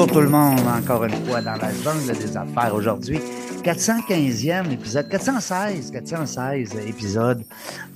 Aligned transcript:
Bonjour 0.00 0.14
tout 0.14 0.22
le 0.22 0.30
monde, 0.30 0.60
encore 0.60 1.04
une 1.04 1.26
fois 1.26 1.42
dans 1.42 1.56
la 1.56 1.70
jungle 1.74 2.16
des 2.16 2.34
affaires 2.34 2.74
aujourd'hui. 2.74 3.18
415e 3.62 4.72
épisode, 4.72 5.10
416, 5.10 5.90
416 5.90 6.74
épisodes. 6.86 7.44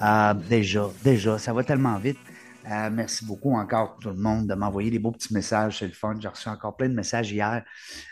Euh, 0.03 0.35
déjà, 0.35 0.91
déjà, 1.03 1.39
ça 1.39 1.55
va 1.55 1.65
tellement 1.65 1.97
vite. 1.97 2.19
Euh, 2.71 2.91
merci 2.93 3.25
beaucoup 3.25 3.55
encore 3.55 3.97
tout 4.03 4.11
le 4.11 4.17
monde 4.17 4.47
de 4.47 4.55
m'envoyer 4.55 4.91
des 4.91 4.99
beaux 4.99 5.13
petits 5.13 5.33
messages, 5.33 5.79
c'est 5.79 5.87
le 5.87 5.95
fun. 5.95 6.15
J'ai 6.21 6.29
reçu 6.29 6.47
encore 6.51 6.77
plein 6.77 6.91
de 6.91 6.95
messages 6.95 7.33
hier. 7.33 7.65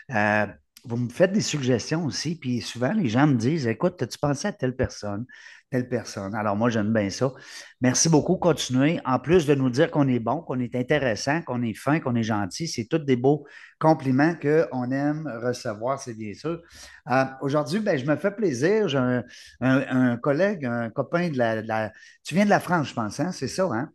Euh, 0.09 0.47
vous 0.85 0.97
me 0.97 1.09
faites 1.09 1.31
des 1.31 1.41
suggestions 1.41 2.03
aussi, 2.05 2.33
puis 2.33 2.61
souvent 2.61 2.93
les 2.93 3.09
gens 3.09 3.27
me 3.27 3.35
disent 3.35 3.67
Écoute, 3.67 4.01
as-tu 4.01 4.17
pensé 4.17 4.47
à 4.47 4.53
telle 4.53 4.75
personne, 4.75 5.27
telle 5.73 5.89
personne 5.89 6.35
Alors 6.35 6.55
moi, 6.55 6.69
j'aime 6.69 6.93
bien 6.93 7.09
ça. 7.09 7.33
Merci 7.81 8.07
beaucoup. 8.07 8.37
Continuez. 8.37 8.99
En 9.05 9.17
plus 9.19 9.47
de 9.47 9.55
nous 9.55 9.69
dire 9.71 9.89
qu'on 9.91 10.07
est 10.07 10.19
bon, 10.19 10.41
qu'on 10.41 10.59
est 10.59 10.75
intéressant, 10.75 11.41
qu'on 11.41 11.63
est 11.63 11.73
fin, 11.73 11.99
qu'on 11.99 12.15
est 12.15 12.23
gentil, 12.23 12.67
c'est 12.67 12.85
tous 12.85 12.99
des 12.99 13.15
beaux 13.15 13.45
compliments 13.79 14.35
qu'on 14.41 14.91
aime 14.91 15.27
recevoir, 15.43 15.99
c'est 15.99 16.13
bien 16.13 16.33
sûr. 16.35 16.61
Euh, 17.09 17.25
Aujourd'hui, 17.41 17.79
ben, 17.79 17.97
je 17.97 18.05
me 18.05 18.15
fais 18.15 18.31
plaisir. 18.31 18.87
J'ai 18.87 18.99
un, 18.99 19.23
un- 19.61 20.11
un 20.11 20.17
collègue, 20.17 20.65
un 20.65 20.89
copain 20.91 21.29
de 21.29 21.37
la, 21.37 21.61
de 21.61 21.67
la- 21.67 21.91
Tu 22.23 22.35
viens 22.35 22.45
de 22.45 22.49
la 22.51 22.59
France, 22.59 22.89
je 22.89 22.93
pense, 22.93 23.19
hein? 23.19 23.31
C'est 23.31 23.47
ça, 23.47 23.67
hein? 23.73 23.89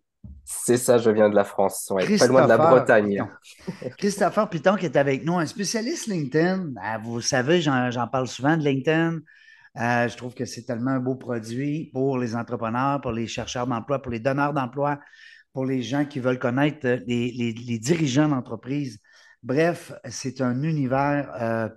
C'est 0.44 0.78
ça, 0.78 0.98
je 0.98 1.10
viens 1.10 1.28
de 1.28 1.34
la 1.34 1.44
France, 1.44 1.88
ouais, 1.90 2.08
pas 2.18 2.26
loin 2.26 2.42
de 2.42 2.48
la 2.48 2.58
Bretagne. 2.58 3.24
Piton. 3.26 3.28
Christopher 3.98 4.48
Piton 4.48 4.76
qui 4.76 4.86
est 4.86 4.96
avec 4.96 5.24
nous, 5.24 5.38
un 5.38 5.46
spécialiste 5.46 6.06
LinkedIn. 6.08 6.72
Ah, 6.82 6.98
vous 6.98 7.20
savez, 7.20 7.60
j'en 7.60 8.08
parle 8.10 8.28
souvent 8.28 8.56
de 8.56 8.64
LinkedIn. 8.64 9.18
Euh, 9.78 10.08
je 10.08 10.16
trouve 10.16 10.34
que 10.34 10.44
c'est 10.44 10.64
tellement 10.64 10.92
un 10.92 10.98
beau 10.98 11.14
produit 11.14 11.90
pour 11.92 12.18
les 12.18 12.34
entrepreneurs, 12.34 13.00
pour 13.00 13.12
les 13.12 13.28
chercheurs 13.28 13.66
d'emploi, 13.66 14.00
pour 14.00 14.10
les 14.10 14.18
donneurs 14.18 14.52
d'emploi, 14.52 14.98
pour 15.52 15.66
les 15.66 15.82
gens 15.82 16.04
qui 16.04 16.18
veulent 16.18 16.38
connaître 16.38 16.84
euh, 16.84 16.98
les, 17.06 17.78
dirigeants 17.78 18.28
d'entreprise. 18.28 18.98
Bref, 19.42 19.92
c'est 20.08 20.40
un 20.40 20.64
univers 20.64 21.30
euh, 21.40 21.68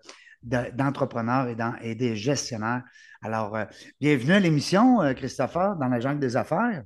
de- 0.41 0.75
d'entrepreneurs 0.75 1.47
et, 1.81 1.93
des 1.93 2.15
gestionnaires. 2.15 2.81
Alors, 3.21 3.55
bienvenue 3.99 4.33
à 4.33 4.39
l'émission, 4.39 4.97
Christopher, 5.15 5.75
dans 5.75 5.87
la 5.87 5.99
jungle 5.99 6.19
des 6.19 6.35
affaires. 6.35 6.83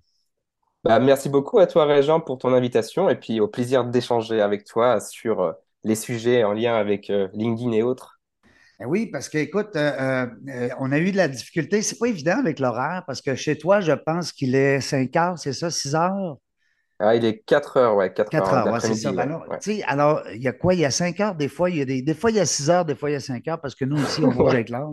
Bah, 0.84 1.00
merci 1.00 1.30
beaucoup 1.30 1.60
à 1.60 1.66
toi, 1.66 1.86
Régent, 1.86 2.20
pour 2.20 2.38
ton 2.38 2.54
invitation 2.54 3.08
et 3.08 3.16
puis 3.16 3.40
au 3.40 3.48
plaisir 3.48 3.86
d'échanger 3.86 4.42
avec 4.42 4.66
toi 4.66 5.00
sur 5.00 5.56
les 5.86 5.96
sujets 5.96 6.44
en 6.44 6.52
lien 6.52 6.76
avec 6.76 7.08
LinkedIn 7.08 7.72
et 7.72 7.84
autres. 7.84 8.15
Ben 8.80 8.88
Oui, 8.88 9.08
parce 9.08 9.30
que, 9.30 9.38
écoute, 9.38 9.76
euh, 9.76 9.92
euh, 10.00 10.28
euh, 10.50 10.70
on 10.80 10.92
a 10.92 11.00
eu 11.00 11.12
de 11.12 11.18
la 11.18 11.28
difficulté. 11.28 11.82
C'est 11.82 11.98
pas 11.98 12.08
évident 12.08 12.40
avec 12.40 12.60
l'horaire 12.60 13.04
parce 13.08 13.22
que 13.22 13.36
chez 13.36 13.58
toi, 13.58 13.80
je 13.80 13.94
pense 13.94 14.32
qu'il 14.32 14.56
est 14.56 14.82
5 14.82 15.16
heures, 15.16 15.40
c'est 15.40 15.54
ça, 15.54 15.70
6 15.70 15.96
heures? 15.96 16.38
Ah, 17.00 17.16
il 17.16 17.26
est 17.26 17.40
4 17.40 17.78
heures, 17.78 17.96
ouais, 17.96 18.14
4 18.14 18.30
4 18.30 18.54
heures 18.54 18.68
heures, 18.68 18.74
ouais, 18.74 18.80
c'est 18.80 18.94
ça. 18.94 19.12
d'après-midi. 19.12 19.16
Ben 19.16 19.18
ouais, 19.18 19.22
alors, 19.24 19.46
ouais. 19.50 19.84
alors, 19.88 20.22
il 20.34 20.42
y 20.42 20.48
a 20.48 20.54
quoi? 20.54 20.74
Il 20.74 20.80
y 20.80 20.86
a 20.86 20.92
5 20.92 21.20
heures, 21.20 21.36
des 21.36 21.50
fois, 21.50 21.70
il 21.70 21.78
y 21.78 21.82
a 21.82 21.86
des, 21.86 22.02
des 22.02 22.14
fois, 22.14 22.32
il 22.32 22.38
y 22.38 22.40
a 22.40 22.46
6 22.46 22.70
heures, 22.70 22.86
des 22.86 22.96
fois, 22.96 23.10
il 23.10 23.14
y 23.14 23.18
a 23.18 23.22
5 23.22 23.48
heures 23.48 23.62
parce 23.62 23.76
que 23.76 23.86
nous 23.86 24.02
aussi, 24.02 24.24
on 24.24 24.32
bouge 24.32 24.54
avec 24.54 24.70
l'heure. 24.70 24.92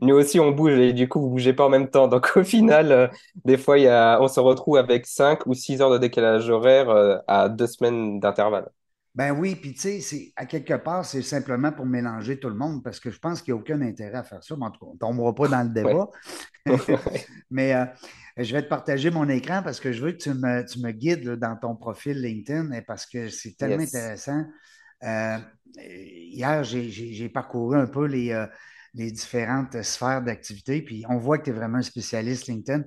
Nous 0.00 0.14
aussi, 0.14 0.38
on 0.38 0.50
bouge 0.52 0.72
et 0.78 0.92
du 0.92 1.08
coup, 1.08 1.20
vous 1.20 1.30
bougez 1.30 1.52
pas 1.52 1.64
en 1.64 1.68
même 1.68 1.88
temps. 1.90 2.08
Donc, 2.08 2.30
au 2.36 2.44
final, 2.44 2.92
euh, 2.92 3.08
des 3.44 3.56
fois, 3.58 3.78
il 3.78 3.84
y 3.84 3.88
a, 3.88 4.20
on 4.20 4.28
se 4.28 4.40
retrouve 4.40 4.76
avec 4.76 5.06
5 5.06 5.46
ou 5.46 5.54
6 5.54 5.80
heures 5.80 5.90
de 5.90 5.98
décalage 5.98 6.48
horaire 6.50 6.90
euh, 6.90 7.18
à 7.26 7.48
deux 7.48 7.66
semaines 7.66 8.20
d'intervalle. 8.20 8.70
Ben 9.14 9.32
oui, 9.32 9.56
puis 9.56 9.74
tu 9.74 10.00
sais, 10.00 10.32
à 10.36 10.46
quelque 10.46 10.72
part, 10.74 11.04
c'est 11.04 11.20
simplement 11.20 11.70
pour 11.70 11.84
mélanger 11.84 12.40
tout 12.40 12.48
le 12.48 12.54
monde 12.54 12.82
parce 12.82 12.98
que 12.98 13.10
je 13.10 13.18
pense 13.18 13.42
qu'il 13.42 13.52
n'y 13.52 13.58
a 13.58 13.60
aucun 13.60 13.82
intérêt 13.82 14.18
à 14.18 14.22
faire 14.22 14.42
ça. 14.42 14.56
Mais 14.56 14.64
en 14.64 14.70
tout 14.70 14.80
cas, 14.80 14.86
on 14.90 14.94
ne 14.94 14.98
tombera 14.98 15.34
pas 15.34 15.48
dans 15.48 15.62
le 15.68 15.74
Ouais. 15.84 15.96
débat. 15.96 16.08
Mais 17.50 17.74
euh, 17.74 17.84
je 18.38 18.52
vais 18.54 18.62
te 18.62 18.68
partager 18.68 19.10
mon 19.10 19.28
écran 19.28 19.62
parce 19.62 19.80
que 19.80 19.92
je 19.92 20.02
veux 20.02 20.12
que 20.12 20.18
tu 20.18 20.30
me, 20.34 20.64
tu 20.64 20.80
me 20.80 20.92
guides 20.92 21.24
là, 21.24 21.36
dans 21.36 21.56
ton 21.56 21.76
profil 21.76 22.20
LinkedIn 22.22 22.72
et 22.72 22.82
parce 22.82 23.06
que 23.06 23.28
c'est 23.28 23.56
tellement 23.56 23.82
Yes. 23.82 23.82
intéressant. 23.82 24.44
Euh, 25.04 25.38
hier, 25.78 26.64
j'ai 26.64 27.28
parcouru 27.28 27.76
un 27.78 27.86
peu 27.86 28.06
les, 28.06 28.32
euh, 28.32 28.46
les 28.94 29.10
différentes 29.10 29.82
sphères 29.82 30.22
d'activité, 30.22 30.82
puis 30.82 31.04
on 31.08 31.18
voit 31.18 31.38
que 31.38 31.44
tu 31.44 31.50
es 31.50 31.52
vraiment 31.52 31.78
un 31.78 31.82
spécialiste 31.82 32.46
LinkedIn. 32.48 32.84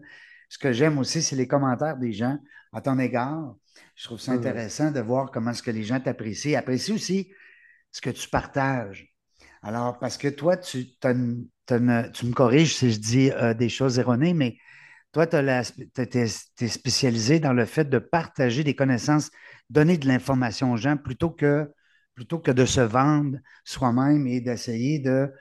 Ce 0.50 0.58
que 0.58 0.72
j'aime 0.74 0.98
aussi, 0.98 1.22
c'est 1.22 1.36
les 1.36 1.48
commentaires 1.48 1.98
des 1.98 2.14
gens 2.14 2.38
à 2.74 2.82
ton 2.82 3.00
égard. 3.00 3.56
Je 3.96 4.04
trouve 4.06 4.20
ça 4.20 4.32
Mhm. 4.32 4.38
intéressant 4.38 4.92
de 4.92 5.00
voir 5.00 5.32
comment 5.32 5.52
est-ce 5.52 5.64
que 5.64 5.72
les 5.72 5.84
gens 5.84 6.00
t'apprécient. 6.00 6.58
Apprécient 6.60 6.96
aussi 6.96 7.32
ce 7.92 8.02
que 8.02 8.10
tu 8.10 8.30
partages. 8.30 9.14
Alors, 9.62 10.00
parce 10.00 10.18
que 10.18 10.28
toi, 10.28 10.58
tu, 10.58 10.98
t'as 11.00 11.14
une- 11.14 11.48
t'as 11.66 11.80
une- 11.80 12.12
tu 12.14 12.26
me 12.28 12.34
corriges 12.34 12.76
si 12.76 12.92
je 12.92 13.00
dis 13.00 13.32
euh, 13.32 13.54
des 13.54 13.70
choses 13.70 14.00
erronées, 14.00 14.34
mais 14.34 14.58
toi, 15.12 15.28
tu 15.28 15.38
es 15.38 16.68
spécialisé 16.68 17.40
dans 17.40 17.54
le 17.54 17.66
fait 17.66 17.86
de 17.86 18.00
partager 18.00 18.64
des 18.64 18.76
connaissances, 18.76 19.32
donner 19.70 19.98
de 19.98 20.08
l'information 20.08 20.74
aux 20.74 20.78
gens 20.78 20.98
plutôt 20.98 21.30
que, 21.32 21.72
plutôt 22.16 22.40
que 22.40 22.52
de 22.52 22.66
se 22.66 22.82
vendre 22.82 23.38
soi-même 23.64 24.28
et 24.28 24.42
d'essayer 24.42 25.00
de... 25.00 25.32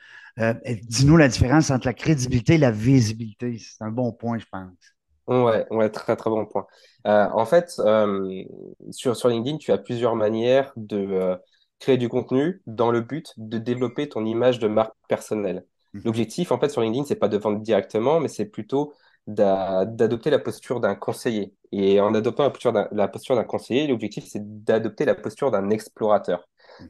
euh, 0.41 0.55
dis-nous 0.85 1.17
la 1.17 1.29
différence 1.29 1.71
entre 1.71 1.87
la 1.87 1.95
crédibilité 1.95 2.55
et 2.55 2.59
la 2.59 2.71
visibilité. 2.71 3.59
C'est 3.59 3.83
un 3.85 3.91
bon 3.91 4.13
point, 4.13 4.39
je 4.39 4.47
pense. 4.51 4.94
Ouais, 5.27 5.67
ouais, 5.71 5.89
très 5.91 6.17
très 6.17 6.29
bon 6.29 6.45
point. 6.45 6.67
Euh, 7.07 7.27
en 7.33 7.47
fait, 7.47 7.73
euh, 7.79 8.43
sur, 8.91 9.17
sur 9.17 9.29
LinkedIn, 9.31 9.57
tu 9.57 9.73
as 9.73 9.79
plusieurs 9.79 10.17
manières 10.17 10.73
de 10.77 10.99
euh, 10.99 11.37
créer 11.79 11.97
du 11.97 12.11
contenu 12.11 12.61
dans 12.67 12.91
le 12.91 13.01
but 13.01 13.33
de 13.39 13.57
développer 13.57 14.09
ton 14.09 14.27
image 14.27 14.59
de 14.59 14.69
marque 14.69 14.93
personnelle. 15.09 15.65
Mhm. 15.95 16.03
L'objectif, 16.05 16.53
en 16.53 16.59
fait, 16.61 16.69
sur 16.69 16.83
LinkedIn, 16.83 17.05
c'est 17.07 17.17
pas 17.17 17.29
de 17.29 17.39
vendre 17.39 17.61
directement, 17.61 18.21
mais 18.21 18.29
c'est 18.29 18.45
plutôt 18.45 18.93
d'a- 19.27 19.87
d'adopter 19.87 20.29
la 20.29 20.39
posture 20.39 20.81
d'un 20.81 20.95
conseiller. 20.95 21.55
Et 21.73 22.01
en 22.01 22.15
adoptant 22.15 22.43
la 22.43 22.51
posture 22.51 22.73
d'un, 22.75 22.87
la 22.93 23.09
posture 23.09 23.35
d'un 23.35 23.45
conseiller, 23.45 23.87
l'objectif, 23.87 24.25
c'est 24.29 24.43
d'adopter 24.65 25.07
la 25.07 25.15
posture 25.15 25.51
d'un 25.51 25.71
explorateur, 25.71 26.47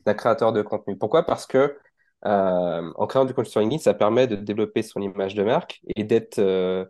d'un 0.06 0.14
créateur 0.14 0.52
de 0.52 0.62
contenu. 0.62 0.96
Pourquoi? 0.98 1.22
Parce 1.24 1.46
que 1.46 1.76
euh, 2.26 2.92
en 2.96 3.06
créant 3.06 3.24
du 3.26 3.34
contenu 3.34 3.50
sur 3.50 3.60
LinkedIn, 3.60 3.80
ça 3.82 3.94
permet 3.94 4.26
de 4.26 4.34
développer 4.36 4.82
son 4.82 5.00
image 5.02 5.34
de 5.36 5.44
marque 5.44 5.80
et 5.94 6.02
d'être 6.04 6.38
euh, 6.40 6.84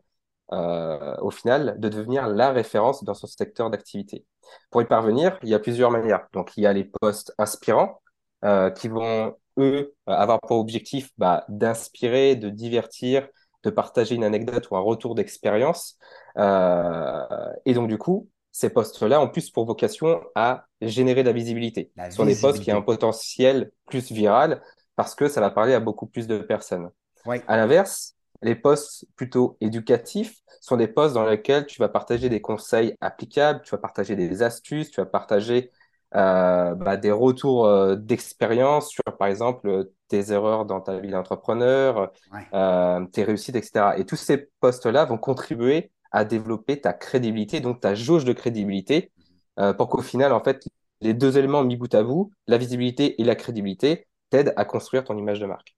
euh, 0.52 1.16
au 1.20 1.30
final, 1.30 1.76
de 1.78 1.88
devenir 1.88 2.28
la 2.28 2.50
référence 2.52 3.02
dans 3.04 3.14
son 3.14 3.26
secteur 3.26 3.70
d'activité. 3.70 4.24
Pour 4.70 4.82
y 4.82 4.84
parvenir, 4.84 5.38
il 5.42 5.48
y 5.48 5.54
a 5.54 5.58
plusieurs 5.58 5.90
manières. 5.90 6.26
Donc, 6.32 6.52
il 6.56 6.62
y 6.62 6.66
a 6.66 6.72
les 6.72 6.84
posts 6.84 7.34
inspirants 7.38 8.00
euh, 8.44 8.70
qui 8.70 8.88
vont, 8.88 9.34
eux, 9.58 9.94
avoir 10.06 10.40
pour 10.40 10.58
objectif 10.58 11.10
bah, 11.16 11.44
d'inspirer, 11.48 12.36
de 12.36 12.50
divertir, 12.50 13.26
de 13.62 13.70
partager 13.70 14.14
une 14.14 14.24
anecdote 14.24 14.68
ou 14.70 14.76
un 14.76 14.80
retour 14.80 15.14
d'expérience. 15.14 15.96
Euh, 16.36 17.52
et 17.64 17.72
donc, 17.72 17.88
du 17.88 17.96
coup, 17.96 18.28
ces 18.52 18.70
posts-là 18.70 19.20
ont 19.20 19.28
plus 19.28 19.50
pour 19.50 19.64
vocation 19.64 20.20
à 20.34 20.66
générer 20.80 21.22
de 21.22 21.28
la 21.28 21.32
visibilité. 21.32 21.90
La 21.96 22.10
Ce 22.10 22.16
sont 22.18 22.26
des 22.26 22.36
posts 22.36 22.60
qui 22.60 22.72
ont 22.72 22.78
un 22.78 22.82
potentiel 22.82 23.72
plus 23.86 24.12
viral 24.12 24.62
parce 24.94 25.14
que 25.14 25.28
ça 25.28 25.40
va 25.40 25.50
parler 25.50 25.74
à 25.74 25.80
beaucoup 25.80 26.06
plus 26.06 26.26
de 26.26 26.38
personnes. 26.38 26.90
Oui. 27.26 27.38
À 27.48 27.56
l'inverse, 27.56 28.13
les 28.42 28.54
posts 28.54 29.06
plutôt 29.16 29.56
éducatifs 29.60 30.36
sont 30.60 30.76
des 30.76 30.88
posts 30.88 31.14
dans 31.14 31.26
lesquels 31.26 31.66
tu 31.66 31.78
vas 31.80 31.88
partager 31.88 32.28
des 32.28 32.40
conseils 32.40 32.96
applicables, 33.00 33.62
tu 33.62 33.70
vas 33.70 33.78
partager 33.78 34.16
des 34.16 34.42
astuces, 34.42 34.90
tu 34.90 35.00
vas 35.00 35.06
partager 35.06 35.70
euh, 36.14 36.74
bah, 36.74 36.96
des 36.96 37.10
retours 37.10 37.66
euh, 37.66 37.96
d'expérience 37.96 38.88
sur, 38.90 39.02
par 39.18 39.28
exemple, 39.28 39.88
tes 40.08 40.30
erreurs 40.32 40.64
dans 40.66 40.80
ta 40.80 40.98
vie 41.00 41.10
d'entrepreneur, 41.10 42.12
Ouais. 42.32 42.46
euh, 42.54 43.04
tes 43.06 43.24
réussites, 43.24 43.56
etc. 43.56 43.98
Et 43.98 44.04
tous 44.06 44.16
ces 44.16 44.48
posts-là 44.60 45.04
vont 45.06 45.18
contribuer 45.18 45.90
à 46.12 46.24
développer 46.24 46.80
ta 46.80 46.92
crédibilité, 46.92 47.60
donc 47.60 47.80
ta 47.80 47.94
jauge 47.94 48.24
de 48.24 48.32
crédibilité, 48.32 49.10
euh, 49.58 49.72
pour 49.72 49.88
qu'au 49.88 50.02
final, 50.02 50.32
en 50.32 50.42
fait, 50.42 50.64
les 51.00 51.14
deux 51.14 51.36
éléments 51.38 51.64
mis 51.64 51.76
bout 51.76 51.92
à 51.94 52.02
bout, 52.02 52.30
la 52.46 52.58
visibilité 52.58 53.20
et 53.20 53.24
la 53.24 53.34
crédibilité, 53.34 54.06
t'aident 54.30 54.52
à 54.56 54.64
construire 54.64 55.04
ton 55.04 55.16
image 55.18 55.40
de 55.40 55.46
marque. 55.46 55.74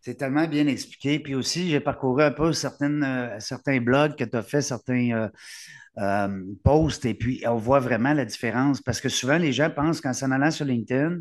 C'est 0.00 0.16
tellement 0.16 0.46
bien 0.46 0.66
expliqué. 0.66 1.18
Puis 1.18 1.34
aussi, 1.34 1.70
j'ai 1.70 1.80
parcouru 1.80 2.22
un 2.22 2.30
peu 2.30 2.50
euh, 2.50 3.40
certains 3.40 3.80
blogs 3.80 4.14
que 4.16 4.24
tu 4.24 4.36
as 4.36 4.42
fait, 4.42 4.62
certains 4.62 5.10
euh, 5.10 5.28
euh, 5.98 6.44
posts, 6.62 7.04
et 7.04 7.14
puis 7.14 7.42
on 7.46 7.56
voit 7.56 7.80
vraiment 7.80 8.12
la 8.12 8.24
différence. 8.24 8.80
Parce 8.80 9.00
que 9.00 9.08
souvent, 9.08 9.38
les 9.38 9.52
gens 9.52 9.70
pensent 9.70 10.00
qu'en 10.00 10.12
s'en 10.12 10.30
allant 10.30 10.50
sur 10.50 10.64
LinkedIn, 10.64 11.20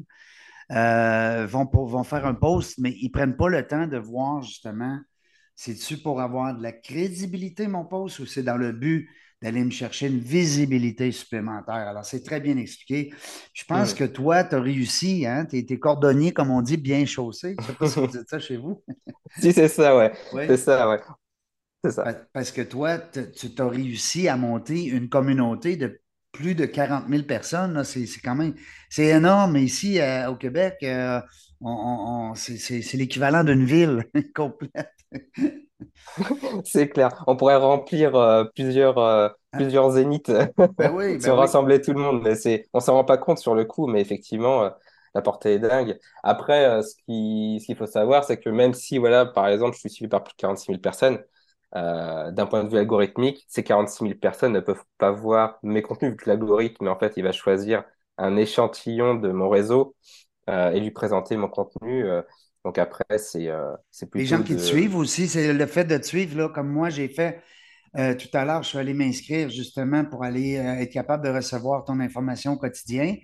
vont, 0.70 1.70
vont 1.72 2.04
faire 2.04 2.26
un 2.26 2.34
post, 2.34 2.78
mais 2.78 2.92
ils 3.00 3.08
ne 3.08 3.12
prennent 3.12 3.38
pas 3.38 3.50
le 3.50 3.66
temps 3.66 3.88
de 3.88 3.98
voir 3.98 4.42
justement 4.42 5.00
C'est-tu 5.56 5.98
pour 5.98 6.22
avoir 6.22 6.56
de 6.56 6.62
la 6.62 6.72
crédibilité, 6.72 7.68
mon 7.68 7.86
poste, 7.86 8.20
ou 8.20 8.26
c'est 8.26 8.44
dans 8.44 8.58
le 8.58 8.72
but 8.74 9.10
d'aller 9.42 9.64
me 9.64 9.70
chercher 9.72 10.08
une 10.08 10.20
visibilité 10.20 11.12
supplémentaire? 11.12 11.76
Alors, 11.76 12.06
c'est 12.06 12.24
très 12.24 12.40
bien 12.42 12.58
expliqué. 12.58 13.14
Je 13.54 13.64
pense 13.66 13.94
que 13.94 14.04
toi, 14.04 14.44
tu 14.44 14.56
as 14.56 14.62
réussi, 14.62 15.26
hein? 15.26 15.46
Tu 15.46 15.58
es, 15.58 15.80
cordonnier, 15.80 16.34
comme 16.34 16.52
on 16.52 16.62
dit, 16.62 16.78
bien 16.78 17.06
chaussé. 17.06 17.50
Je 17.60 17.62
ne 17.62 17.68
sais 17.68 17.74
pas 17.78 17.88
si 17.88 18.00
vous 18.00 18.08
dites 18.08 18.30
ça 18.30 18.40
chez 18.40 18.58
vous. 18.58 18.84
Si, 19.40 19.54
c'est 19.54 19.68
ça, 19.68 19.96
ouais. 19.98 20.14
Oui. 20.32 20.48
C'est 20.48 20.58
ça, 20.58 20.90
ouais. 20.90 21.00
C'est 21.84 21.92
ça. 21.92 22.14
Pa- 22.14 22.14
Parce 22.34 22.52
que 22.52 22.62
toi, 22.62 22.98
tu 23.00 23.22
as 23.62 23.68
réussi 23.68 24.28
à 24.28 24.38
monter 24.38 24.86
une 24.86 25.10
communauté 25.10 25.76
de 25.78 26.00
plus 26.32 26.56
de 26.56 26.66
40 26.66 27.08
000 27.10 27.26
personnes. 27.26 27.84
C'est 27.84 28.06
quand 28.24 28.36
même, 28.36 28.54
c'est 28.90 29.08
énorme. 29.08 29.58
Ici, 29.58 30.00
euh, 30.00 30.30
au 30.32 30.36
Québec, 30.36 30.76
euh, 30.84 31.20
on- 31.62 32.34
c'est 32.36 32.94
l'équivalent 32.94 33.44
d'une 33.44 33.66
ville 33.66 34.06
complète. 34.36 34.92
C'est 36.66 36.90
clair. 36.90 37.24
On 37.28 37.36
pourrait 37.36 37.56
remplir 37.58 38.16
euh, 38.16 38.44
plusieurs, 38.56 38.98
euh, 38.98 39.30
Hein? 39.54 39.68
plusieurs 39.72 39.92
zéniths 39.92 40.32
Ben 40.78 40.92
oui, 40.94 41.20
si 41.20 41.30
ben 41.30 41.32
on 41.32 41.36
oui. 41.36 41.48
rassemblait 41.48 41.82
tout 41.82 41.94
le 41.94 42.00
monde. 42.00 42.22
Mais 42.24 42.36
c'est, 42.36 42.68
on 42.74 42.80
s'en 42.80 42.94
rend 42.96 43.04
pas 43.04 43.18
compte 43.18 43.38
sur 43.40 43.56
le 43.56 43.66
coup, 43.66 43.88
mais 43.88 44.02
effectivement, 44.02 44.64
euh, 44.64 44.70
la 45.16 45.22
portée 45.22 45.54
est 45.54 45.60
dingue. 45.60 45.98
Après, 46.24 46.66
euh, 46.66 46.82
ce 46.82 46.96
qui, 47.06 47.60
ce 47.62 47.66
qu'il 47.68 47.76
faut 47.78 47.86
savoir, 47.88 48.24
c'est 48.24 48.40
que 48.40 48.50
même 48.50 48.74
si, 48.74 48.98
voilà, 48.98 49.26
par 49.26 49.48
exemple, 49.48 49.76
je 49.76 49.80
suis 49.82 49.90
suivi 49.90 50.10
par 50.10 50.24
plus 50.24 50.34
de 50.34 50.38
46 50.38 50.68
000 50.72 50.82
personnes, 50.82 51.20
d'un 51.74 52.46
point 52.48 52.64
de 52.64 52.70
vue 52.70 52.78
algorithmique, 52.80 53.46
ces 53.48 53.64
46 53.64 54.04
000 54.04 54.20
personnes 54.20 54.54
ne 54.54 54.60
peuvent 54.62 54.84
pas 54.98 55.12
voir 55.12 55.60
mes 55.64 55.82
contenus, 55.84 56.12
vu 56.12 56.18
que 56.18 56.30
l'algorithme, 56.30 56.88
en 56.88 56.98
fait, 56.98 57.14
il 57.18 57.24
va 57.24 57.32
choisir 57.32 57.84
un 58.18 58.36
échantillon 58.38 59.14
de 59.16 59.30
mon 59.32 59.50
réseau 59.50 59.96
et 60.48 60.80
lui 60.80 60.92
présenter 60.92 61.38
mon 61.38 61.50
contenu. 61.50 62.06
Donc 62.68 62.80
après, 62.80 63.18
c'est 63.18 63.48
euh, 63.48 63.72
c'est 63.92 64.14
Les 64.14 64.26
gens 64.26 64.44
qui 64.44 64.54
te 64.54 64.60
suivent 64.60 64.98
aussi, 64.98 65.30
c'est 65.30 65.54
le 65.54 65.66
fait 65.68 65.86
de 65.86 65.96
te 65.96 66.06
suivre, 66.06 66.38
là, 66.38 66.50
comme 66.50 66.68
moi, 66.68 66.90
j'ai 66.90 67.08
fait 67.08 67.42
euh, 67.96 68.14
tout 68.14 68.28
à 68.34 68.44
l'heure, 68.44 68.62
je 68.62 68.68
suis 68.68 68.78
allé 68.78 68.94
m'inscrire 68.94 69.50
justement 69.50 70.04
pour 70.04 70.26
aller 70.26 70.58
euh, 70.58 70.82
être 70.82 70.92
capable 70.92 71.24
de 71.24 71.30
recevoir 71.30 71.86
ton 71.86 72.02
information 72.02 72.52
au 72.52 72.58
quotidien, 72.58 73.16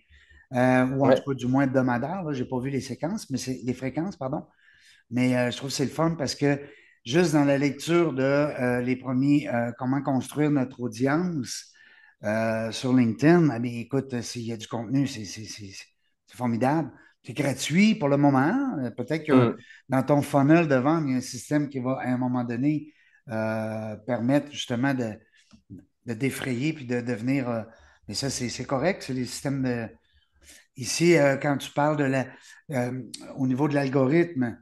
euh, 0.53 0.85
ou 0.85 1.05
en 1.05 1.13
tout 1.13 1.23
cas 1.29 1.33
du 1.33 1.47
moins 1.47 1.63
hebdomadaire. 1.63 2.23
Je 2.31 2.41
n'ai 2.41 2.47
pas 2.47 2.57
vu 2.57 2.69
les 2.69 2.79
séquences, 2.79 3.29
mais 3.31 3.37
c'est 3.37 3.59
les 3.65 3.73
fréquences, 3.73 4.15
pardon. 4.15 4.45
Mais 5.11 5.51
je 5.51 5.57
trouve 5.57 5.71
que 5.71 5.75
c'est 5.75 5.83
le 5.83 5.91
fun 5.91 6.15
parce 6.17 6.35
que 6.35 6.61
juste 7.05 7.33
dans 7.33 7.43
la 7.43 7.57
lecture 7.57 8.13
de 8.13 8.79
les 8.79 8.95
premiers 8.95 9.49
comment 9.77 10.01
construire 10.01 10.51
notre 10.51 10.79
audience 10.79 11.73
sur 12.71 12.93
LinkedIn, 12.93 13.53
eh 13.53 13.59
bien, 13.59 13.73
écoute, 13.73 14.21
s'il 14.21 14.43
y 14.43 14.53
a 14.53 14.57
du 14.57 14.67
contenu, 14.67 15.05
c'est 15.05 15.27
formidable. 16.33 16.89
C'est 17.25 17.33
gratuit 17.33 17.95
pour 17.95 18.09
le 18.09 18.17
moment. 18.17 18.77
Euh, 18.79 18.91
Peut-être 18.91 19.25
que 19.25 19.33
Mm. 19.33 19.63
dans 19.89 20.03
ton 20.03 20.21
funnel 20.21 20.67
de 20.67 20.75
vente, 20.75 21.03
il 21.07 21.11
y 21.11 21.13
a 21.15 21.17
un 21.17 21.21
système 21.21 21.69
qui 21.69 21.79
va, 21.79 21.99
à 22.01 22.07
un 22.09 22.17
moment 22.17 22.43
donné, 22.43 22.93
euh, 23.29 23.95
permettre 24.07 24.51
justement 24.51 24.93
de, 24.93 25.13
de 26.05 26.13
défrayer 26.13 26.73
puis 26.73 26.85
de 26.85 27.01
devenir. 27.01 27.49
euh, 27.49 27.63
mais 28.07 28.15
ça, 28.15 28.29
c'est 28.29 28.65
correct. 28.65 29.03
C'est 29.05 29.13
les 29.13 29.25
systèmes 29.25 29.63
de. 29.63 29.87
Ici, 30.77 31.17
euh, 31.17 31.37
quand 31.37 31.57
tu 31.57 31.71
parles 31.71 31.97
de 31.97 32.05
la, 32.05 32.27
au 33.37 33.47
niveau 33.47 33.67
de 33.67 33.75
l'algorithme, 33.75 34.57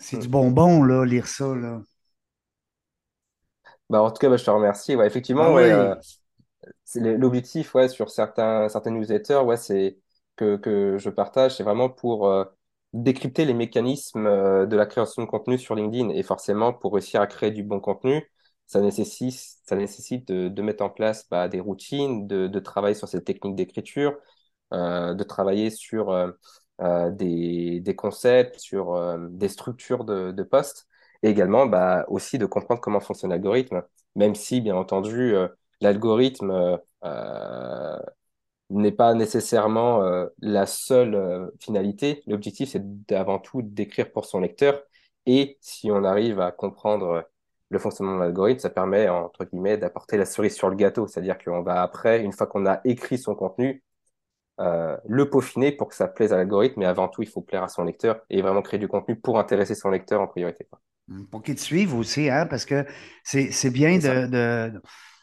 c'est 0.00 0.18
du 0.18 0.26
Mm. 0.26 0.28
bonbon, 0.28 0.82
là, 0.82 1.04
lire 1.04 1.28
ça, 1.28 1.54
là. 1.54 1.80
Bah, 3.90 4.02
en 4.02 4.10
tout 4.10 4.18
cas, 4.18 4.28
bah, 4.28 4.36
je 4.36 4.44
te 4.44 4.50
remercie. 4.50 4.94
Ouais, 4.96 5.06
Ah 5.34 5.46
effectivement, 5.46 5.52
ouais, 5.52 5.74
le- 6.94 7.16
l'objectif 7.16 7.74
ouais, 7.74 7.88
sur 7.88 8.10
certains, 8.10 8.68
certains 8.68 8.90
newsletters 8.90 9.40
ouais, 9.44 9.56
c'est 9.56 9.98
que, 10.58 10.96
je 10.98 11.10
partage, 11.10 11.56
c'est 11.56 11.62
vraiment 11.62 11.90
pour 11.90 12.28
euh, 12.28 12.44
décrypter 12.92 13.44
les 13.44 13.54
mécanismes 13.54 14.26
euh, 14.26 14.66
de 14.66 14.76
la 14.76 14.86
création 14.86 15.22
de 15.22 15.28
contenu 15.28 15.58
sur 15.58 15.74
LinkedIn. 15.74 16.10
Et 16.10 16.22
forcément, 16.22 16.72
pour 16.72 16.94
réussir 16.94 17.20
à 17.20 17.26
créer 17.26 17.50
du 17.50 17.62
bon 17.62 17.80
contenu, 17.80 18.30
ça 18.66 18.80
nécessite, 18.80 19.34
ça 19.66 19.76
nécessite 19.76 20.28
de, 20.28 20.62
mettre 20.62 20.84
en 20.84 20.90
place 20.90 21.28
bah, 21.30 21.48
des 21.48 21.60
routines, 21.60 22.26
de, 22.26 22.58
travailler 22.60 22.94
sur 22.94 23.08
cette 23.08 23.24
technique 23.24 23.56
d'écriture, 23.56 24.16
euh, 24.72 25.14
de 25.14 25.24
travailler 25.24 25.70
sur 25.70 26.14
des, 26.78 27.94
concepts, 27.96 28.60
sur 28.60 29.18
des 29.30 29.48
structures 29.48 30.04
de, 30.04 30.30
de 30.32 30.42
posts, 30.44 30.86
et 31.22 31.30
également 31.30 31.66
bah, 31.66 32.04
aussi 32.08 32.38
de 32.38 32.46
comprendre 32.46 32.80
comment 32.80 33.00
fonctionne 33.00 33.30
l'algorithme, 33.30 33.82
même 34.14 34.34
si, 34.34 34.60
bien 34.60 34.76
entendu, 34.76 35.34
l'algorithme 35.80 36.78
euh, 37.04 37.98
n'est 38.70 38.92
pas 38.92 39.14
nécessairement 39.14 40.02
euh, 40.04 40.26
la 40.40 40.66
seule 40.66 41.14
euh, 41.14 41.50
finalité. 41.60 42.22
L'objectif, 42.26 42.70
c'est 42.70 43.06
d'avant 43.06 43.38
tout 43.38 43.62
d'écrire 43.62 44.10
pour 44.12 44.24
son 44.26 44.40
lecteur, 44.40 44.82
et 45.26 45.58
si 45.60 45.90
on 45.90 46.04
arrive 46.04 46.40
à 46.40 46.52
comprendre 46.52 47.28
le 47.68 47.78
fonctionnement 47.78 48.16
de 48.16 48.20
l'algorithme, 48.22 48.60
ça 48.60 48.70
permet, 48.70 49.08
entre 49.08 49.44
guillemets, 49.44 49.76
d'apporter 49.78 50.16
la 50.16 50.24
cerise 50.26 50.56
sur 50.56 50.68
le 50.70 50.76
gâteau, 50.76 51.06
c'est-à-dire 51.06 51.38
qu'on 51.38 51.62
va 51.62 51.82
après, 51.82 52.22
une 52.22 52.32
fois 52.32 52.46
qu'on 52.46 52.66
a 52.66 52.80
écrit 52.84 53.18
son 53.18 53.34
contenu, 53.34 53.82
euh, 54.60 54.96
le 55.08 55.30
peaufiner 55.30 55.72
pour 55.72 55.88
que 55.88 55.94
ça 55.94 56.08
plaise 56.08 56.32
à 56.32 56.36
l'algorithme, 56.36 56.80
mais 56.80 56.86
avant 56.86 57.08
tout, 57.08 57.22
il 57.22 57.28
faut 57.28 57.40
plaire 57.42 57.62
à 57.64 57.68
son 57.68 57.84
lecteur 57.84 58.20
et 58.30 58.42
vraiment 58.42 58.62
créer 58.62 58.78
du 58.80 58.88
contenu 58.88 59.16
pour 59.18 59.38
intéresser 59.38 59.74
son 59.74 59.90
lecteur 59.90 60.20
en 60.20 60.26
priorité. 60.28 60.64
quoi. 60.70 60.80
Pour 61.32 61.42
qu'ils 61.42 61.56
te 61.56 61.60
suivent 61.60 61.94
aussi, 61.96 62.28
hein, 62.30 62.46
parce 62.46 62.64
que 62.64 62.86
c'est 63.24 63.50
c'est 63.50 63.70
bien 63.70 63.98
de- 63.98 64.80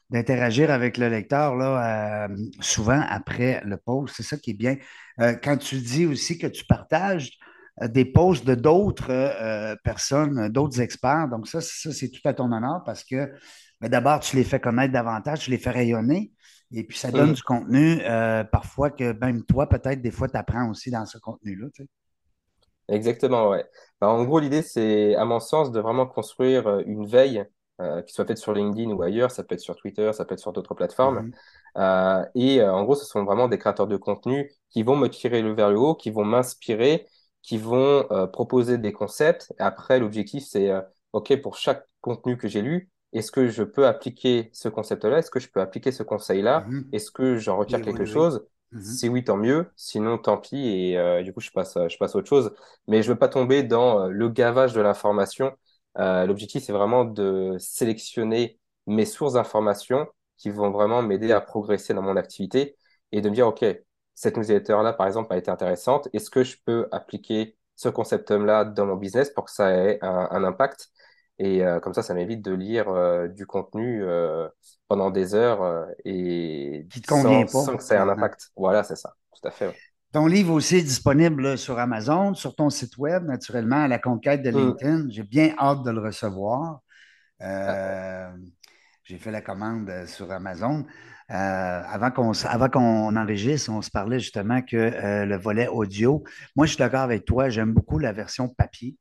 d'interagir 0.09 0.71
avec 0.71 0.97
le 0.97 1.09
lecteur 1.09 1.55
là, 1.55 2.27
euh, 2.27 2.35
souvent 2.59 3.01
après 3.09 3.61
le 3.65 3.77
post. 3.77 4.15
C'est 4.15 4.23
ça 4.23 4.37
qui 4.37 4.51
est 4.51 4.53
bien. 4.53 4.77
Euh, 5.19 5.35
quand 5.41 5.57
tu 5.57 5.77
dis 5.77 6.05
aussi 6.05 6.37
que 6.37 6.47
tu 6.47 6.65
partages 6.65 7.31
euh, 7.81 7.87
des 7.87 8.05
posts 8.05 8.45
de 8.45 8.55
d'autres 8.55 9.11
euh, 9.11 9.75
personnes, 9.83 10.49
d'autres 10.49 10.79
experts, 10.81 11.27
donc 11.29 11.47
ça, 11.47 11.59
ça 11.61 11.91
c'est 11.91 12.09
tout 12.09 12.21
à 12.25 12.33
ton 12.33 12.51
honneur 12.51 12.83
parce 12.85 13.03
que 13.03 13.31
ben, 13.81 13.89
d'abord, 13.89 14.19
tu 14.21 14.35
les 14.35 14.43
fais 14.43 14.59
connaître 14.59 14.93
davantage, 14.93 15.41
tu 15.41 15.51
les 15.51 15.57
fais 15.57 15.71
rayonner, 15.71 16.31
et 16.71 16.83
puis 16.83 16.97
ça 16.97 17.11
donne 17.11 17.33
du 17.33 17.43
contenu 17.43 18.01
parfois 18.51 18.89
que 18.89 19.13
même 19.19 19.43
toi, 19.43 19.69
peut-être, 19.69 20.01
des 20.01 20.11
fois, 20.11 20.27
tu 20.27 20.37
apprends 20.37 20.69
aussi 20.69 20.89
dans 20.89 21.05
ce 21.05 21.19
contenu-là. 21.19 21.67
tu 21.75 21.83
sais. 21.83 21.89
Exactement, 22.89 23.49
ouais. 23.49 23.65
Bah, 23.99 24.07
en 24.07 24.23
gros, 24.23 24.39
l'idée, 24.39 24.61
c'est, 24.61 25.15
à 25.15 25.25
mon 25.25 25.39
sens, 25.39 25.71
de 25.71 25.79
vraiment 25.79 26.07
construire 26.07 26.79
une 26.87 27.05
veille, 27.05 27.45
euh, 27.81 28.01
qui 28.01 28.13
soit 28.13 28.25
faite 28.25 28.37
sur 28.37 28.53
LinkedIn 28.53 28.91
ou 28.91 29.01
ailleurs, 29.03 29.31
ça 29.31 29.43
peut 29.43 29.55
être 29.55 29.61
sur 29.61 29.75
Twitter, 29.75 30.11
ça 30.13 30.25
peut 30.25 30.33
être 30.33 30.39
sur 30.39 30.53
d'autres 30.53 30.73
plateformes. 30.75 31.23
Mhm. 31.23 31.31
Euh, 31.77 32.25
et 32.35 32.61
euh, 32.61 32.73
en 32.73 32.83
gros, 32.83 32.95
ce 32.95 33.05
sont 33.05 33.23
vraiment 33.23 33.47
des 33.47 33.57
créateurs 33.59 33.87
de 33.87 33.97
contenu 33.97 34.51
qui 34.69 34.83
vont 34.83 34.95
me 34.95 35.07
tirer 35.09 35.41
le 35.41 35.53
vers 35.53 35.69
le 35.69 35.77
haut, 35.79 35.95
qui 35.95 36.09
vont 36.09 36.25
m'inspirer, 36.25 37.07
qui 37.41 37.57
vont 37.57 38.05
euh, 38.11 38.27
proposer 38.27 38.77
des 38.77 38.91
concepts. 38.93 39.53
Et 39.59 39.63
après, 39.63 39.99
l'objectif, 39.99 40.43
c'est, 40.45 40.69
euh, 40.71 40.81
OK, 41.13 41.35
pour 41.41 41.55
chaque 41.57 41.85
contenu 42.01 42.37
que 42.37 42.47
j'ai 42.47 42.61
lu, 42.61 42.89
est-ce 43.13 43.31
que 43.31 43.47
je 43.47 43.63
peux 43.63 43.87
appliquer 43.87 44.49
ce 44.53 44.69
concept-là? 44.69 45.19
Est-ce 45.19 45.31
que 45.31 45.39
je 45.39 45.49
peux 45.49 45.61
appliquer 45.61 45.91
ce 45.91 46.03
conseil-là? 46.03 46.67
Mhm. 46.67 46.91
Est-ce 46.91 47.11
que 47.11 47.37
j'en 47.37 47.57
retire 47.57 47.81
Oui, 47.81 47.81
quelque 47.81 48.05
oui. 48.05 48.05
chose? 48.05 48.45
Mhm. 48.71 48.99
Si 48.99 49.09
oui, 49.09 49.23
tant 49.23 49.37
mieux. 49.37 49.67
Sinon, 49.75 50.17
tant 50.17 50.37
pis. 50.37 50.57
Et 50.57 50.97
euh, 50.97 51.23
du 51.23 51.33
coup, 51.33 51.39
je 51.41 51.51
passe, 51.51 51.77
je 51.89 51.97
passe 51.97 52.15
à 52.15 52.19
autre 52.19 52.27
chose. 52.29 52.53
Mais 52.87 53.01
je 53.03 53.11
veux 53.11 53.17
pas 53.17 53.29
tomber 53.29 53.63
dans 53.63 54.01
euh, 54.05 54.09
le 54.09 54.29
gavage 54.29 54.73
de 54.73 54.81
l'information. 54.81 55.55
Euh, 55.99 56.25
l'objectif, 56.25 56.63
c'est 56.63 56.73
vraiment 56.73 57.05
de 57.05 57.55
sélectionner 57.59 58.59
mes 58.85 59.05
sources 59.05 59.33
d'informations 59.33 60.07
qui 60.37 60.49
vont 60.49 60.69
vraiment 60.71 61.01
m'aider 61.01 61.31
à 61.31 61.41
progresser 61.41 61.93
dans 61.93 62.01
mon 62.01 62.15
activité 62.15 62.77
et 63.11 63.21
de 63.21 63.29
me 63.29 63.35
dire, 63.35 63.47
OK, 63.47 63.65
cette 64.13 64.37
newsletter-là, 64.37 64.93
par 64.93 65.07
exemple, 65.07 65.33
a 65.33 65.37
été 65.37 65.49
intéressante. 65.51 66.07
Est-ce 66.13 66.29
que 66.29 66.43
je 66.43 66.57
peux 66.65 66.87
appliquer 66.91 67.57
ce 67.75 67.89
concept-là 67.89 68.65
dans 68.65 68.85
mon 68.85 68.95
business 68.95 69.29
pour 69.31 69.45
que 69.45 69.51
ça 69.51 69.71
ait 69.71 69.99
un, 70.03 70.27
un 70.31 70.43
impact? 70.43 70.89
Et 71.39 71.63
euh, 71.63 71.79
comme 71.79 71.93
ça, 71.93 72.01
ça 72.01 72.13
m'évite 72.15 72.41
de 72.43 72.51
lire 72.53 72.89
euh, 72.89 73.27
du 73.27 73.45
contenu 73.45 74.03
euh, 74.03 74.47
pendant 74.87 75.11
des 75.11 75.35
heures 75.35 75.87
et 76.05 76.87
Qui 76.89 77.01
convient 77.01 77.45
sans, 77.45 77.45
pas, 77.45 77.63
sans 77.65 77.77
que 77.77 77.83
ça 77.83 77.95
ait 77.95 77.99
un 77.99 78.09
impact. 78.09 78.51
Voilà, 78.55 78.83
c'est 78.83 78.95
ça. 78.95 79.15
Tout 79.33 79.47
à 79.47 79.51
fait. 79.51 79.67
ouais. 79.67 79.81
Ton 80.13 80.25
livre 80.25 80.53
aussi 80.53 80.77
est 80.77 80.83
disponible 80.83 81.57
sur 81.57 81.77
Amazon, 81.79 82.33
sur 82.33 82.55
ton 82.55 82.69
site 82.69 82.97
web, 82.97 83.25
naturellement, 83.25 83.83
à 83.83 83.87
la 83.87 83.99
conquête 83.99 84.41
de 84.41 84.51
Hmm. 84.51 84.57
LinkedIn. 84.57 85.07
J'ai 85.09 85.23
bien 85.23 85.53
hâte 85.59 85.83
de 85.83 85.91
le 85.91 85.99
recevoir. 86.01 86.79
Euh, 87.41 88.29
j'ai 89.03 89.17
fait 89.17 89.31
la 89.31 89.41
commande 89.41 89.89
euh, 89.89 90.07
sur 90.07 90.31
Amazon. 90.31 90.85
Euh, 91.29 91.33
avant 91.85 92.11
qu'on 92.11 92.31
avant 92.45 92.69
qu'on 92.69 93.15
enregistre, 93.15 93.69
on 93.71 93.81
se 93.81 93.91
parlait 93.91 94.19
justement 94.19 94.61
que 94.61 94.77
euh, 94.77 95.25
le 95.25 95.37
volet 95.37 95.67
audio, 95.67 96.23
moi 96.55 96.65
je 96.65 96.71
suis 96.71 96.79
d'accord 96.79 97.01
avec 97.01 97.25
toi, 97.25 97.49
j'aime 97.49 97.73
beaucoup 97.73 97.99
la 97.99 98.13
version 98.13 98.47
papier. 98.47 98.97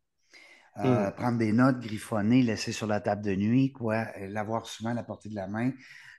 Euh, 0.79 1.11
prendre 1.13 1.39
des 1.39 1.53
notes, 1.53 1.81
griffonner, 1.81 2.43
laisser 2.43 2.73
sur 2.73 2.87
la 2.87 3.01
table 3.01 3.23
de 3.23 3.35
nuit, 3.35 3.73
quoi, 3.73 4.07
l'avoir 4.29 4.67
souvent 4.67 4.91
à 4.91 4.95
la 4.95 5.05
portée 5.05 5.31
de 5.31 5.35
la 5.35 5.47
main, 5.49 5.73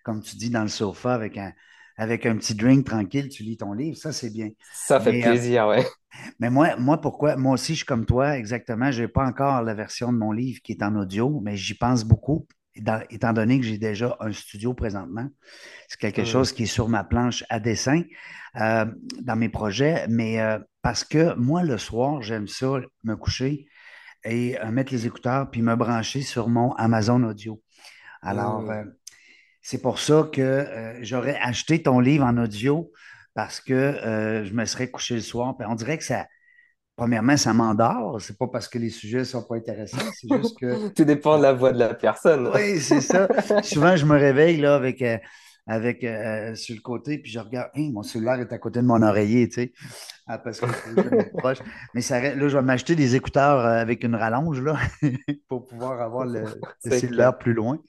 comme 0.04 0.22
tu 0.22 0.36
dis, 0.36 0.50
dans 0.50 0.64
le 0.64 0.68
sofa 0.70 1.14
avec 1.14 1.38
un, 1.38 1.54
avec 1.98 2.26
un 2.26 2.38
petit 2.38 2.56
drink 2.56 2.86
tranquille, 2.86 3.30
tu 3.30 3.44
lis 3.44 3.58
ton 3.58 3.74
livre, 3.74 3.98
ça 3.98 4.14
c'est 4.14 4.30
bien. 4.32 4.50
Ça 4.72 5.00
fait 5.02 5.12
Mais, 5.12 5.28
euh, 5.28 5.38
plaisir, 5.38 5.68
ouais. 5.68 5.86
mais 6.40 6.50
moi, 6.50 6.76
moi, 6.78 7.00
pourquoi? 7.02 7.36
Moi 7.38 7.54
aussi, 7.54 7.74
je 7.74 7.78
suis 7.80 7.86
comme 7.86 8.06
toi, 8.06 8.38
exactement. 8.38 8.92
Je 8.92 9.04
n'ai 9.04 9.08
pas 9.08 9.26
encore 9.26 9.62
la 9.64 9.74
version 9.74 10.12
de 10.12 10.18
mon 10.18 10.32
livre 10.32 10.62
qui 10.64 10.72
est 10.74 10.84
en 10.84 10.96
audio, 10.96 11.40
mais 11.44 11.56
j'y 11.58 11.74
pense 11.76 12.04
beaucoup, 12.04 12.48
dans- 12.78 13.04
étant 13.10 13.34
donné 13.34 13.60
que 13.60 13.66
j'ai 13.66 13.78
déjà 13.78 14.16
un 14.20 14.32
studio 14.32 14.74
présentement. 14.74 15.28
C'est 15.88 16.00
quelque 16.00 16.24
Hmm. 16.24 16.48
chose 16.48 16.54
qui 16.54 16.64
est 16.64 16.66
sur 16.68 16.90
ma 16.90 17.04
planche 17.04 17.44
à 17.50 17.60
dessin 17.60 18.04
euh, 18.60 18.86
dans 19.22 19.36
mes 19.36 19.50
projets, 19.50 20.08
mais 20.10 20.42
euh, 20.42 20.60
parce 20.82 21.04
que 21.04 21.36
moi, 21.36 21.64
le 21.64 21.78
soir, 21.78 22.22
j'aime 22.22 22.48
ça, 22.48 22.80
me 23.04 23.16
coucher 23.16 23.68
et 24.26 24.60
euh, 24.62 24.72
mettre 24.72 24.94
les 24.94 25.08
écouteurs 25.08 25.50
puis 25.52 25.62
me 25.62 25.76
brancher 25.76 26.22
sur 26.22 26.50
mon 26.50 26.74
Amazon 26.74 27.24
Audio. 27.24 27.62
Alors, 28.22 28.66
Hmm. 28.66 28.98
C'est 29.70 29.82
pour 29.82 30.00
ça 30.00 30.30
que 30.32 30.42
euh, 30.42 30.94
j'aurais 31.02 31.38
acheté 31.42 31.84
ton 31.84 32.00
livre 32.00 32.24
en 32.24 32.38
audio 32.38 32.90
parce 33.34 33.60
que 33.60 33.74
euh, 33.74 34.46
je 34.46 34.54
me 34.54 34.64
serais 34.64 34.90
couché 34.90 35.16
le 35.16 35.22
soir. 35.22 35.58
Puis 35.58 35.68
on 35.70 35.76
dirait 35.76 35.98
que 35.98 36.06
ça, 36.06 36.26
premièrement, 36.96 37.36
ça 37.36 37.52
m'endort. 37.52 38.22
C'est 38.22 38.38
pas 38.38 38.48
parce 38.48 38.70
que 38.70 38.78
les 38.80 38.90
sujets 38.90 39.26
sont 39.26 39.44
pas 39.44 39.58
intéressants, 39.58 39.98
c'est 40.14 40.42
juste 40.42 40.58
que 40.58 40.88
Tout 40.96 41.04
dépend 41.04 41.38
de 41.38 41.44
la 41.44 41.52
voix 41.52 41.74
de 41.74 41.80
la 41.80 41.94
personne. 41.94 42.50
oui, 42.56 42.80
c'est 42.80 43.02
ça. 43.02 43.28
Souvent, 43.62 43.98
je 43.98 44.06
me 44.06 44.18
réveille 44.18 44.56
là, 44.56 44.74
avec, 44.74 45.02
euh, 45.02 45.18
avec 45.68 46.04
euh, 46.04 46.56
sur 46.56 46.76
le 46.76 46.82
côté, 46.82 47.18
puis 47.20 47.32
je 47.32 47.40
regarde, 47.40 47.70
mon 47.76 48.04
cellulaire 48.04 48.40
est 48.40 48.54
à 48.54 48.58
côté 48.58 48.82
de 48.82 48.86
mon 48.86 49.02
oreiller, 49.02 49.50
tu 49.50 49.56
sais, 49.64 49.74
Ah, 50.28 50.38
parce 50.40 50.62
que 50.62 50.72
c'est 50.72 50.98
proche. 51.38 51.60
Mais 51.94 52.02
ça, 52.02 52.22
là, 52.22 52.48
je 52.50 52.58
vais 52.58 52.64
m'acheter 52.64 52.96
des 52.96 53.16
écouteurs 53.16 53.60
euh, 53.60 53.82
avec 53.82 54.04
une 54.04 54.16
rallonge 54.16 54.62
là, 54.62 54.78
pour 55.50 55.66
pouvoir 55.66 56.02
avoir 56.02 56.26
le, 56.26 56.46
le 56.86 56.92
C'est 56.92 57.12
clair. 57.12 57.32
cellulaire 57.32 57.38
plus 57.38 57.54
loin. 57.54 57.80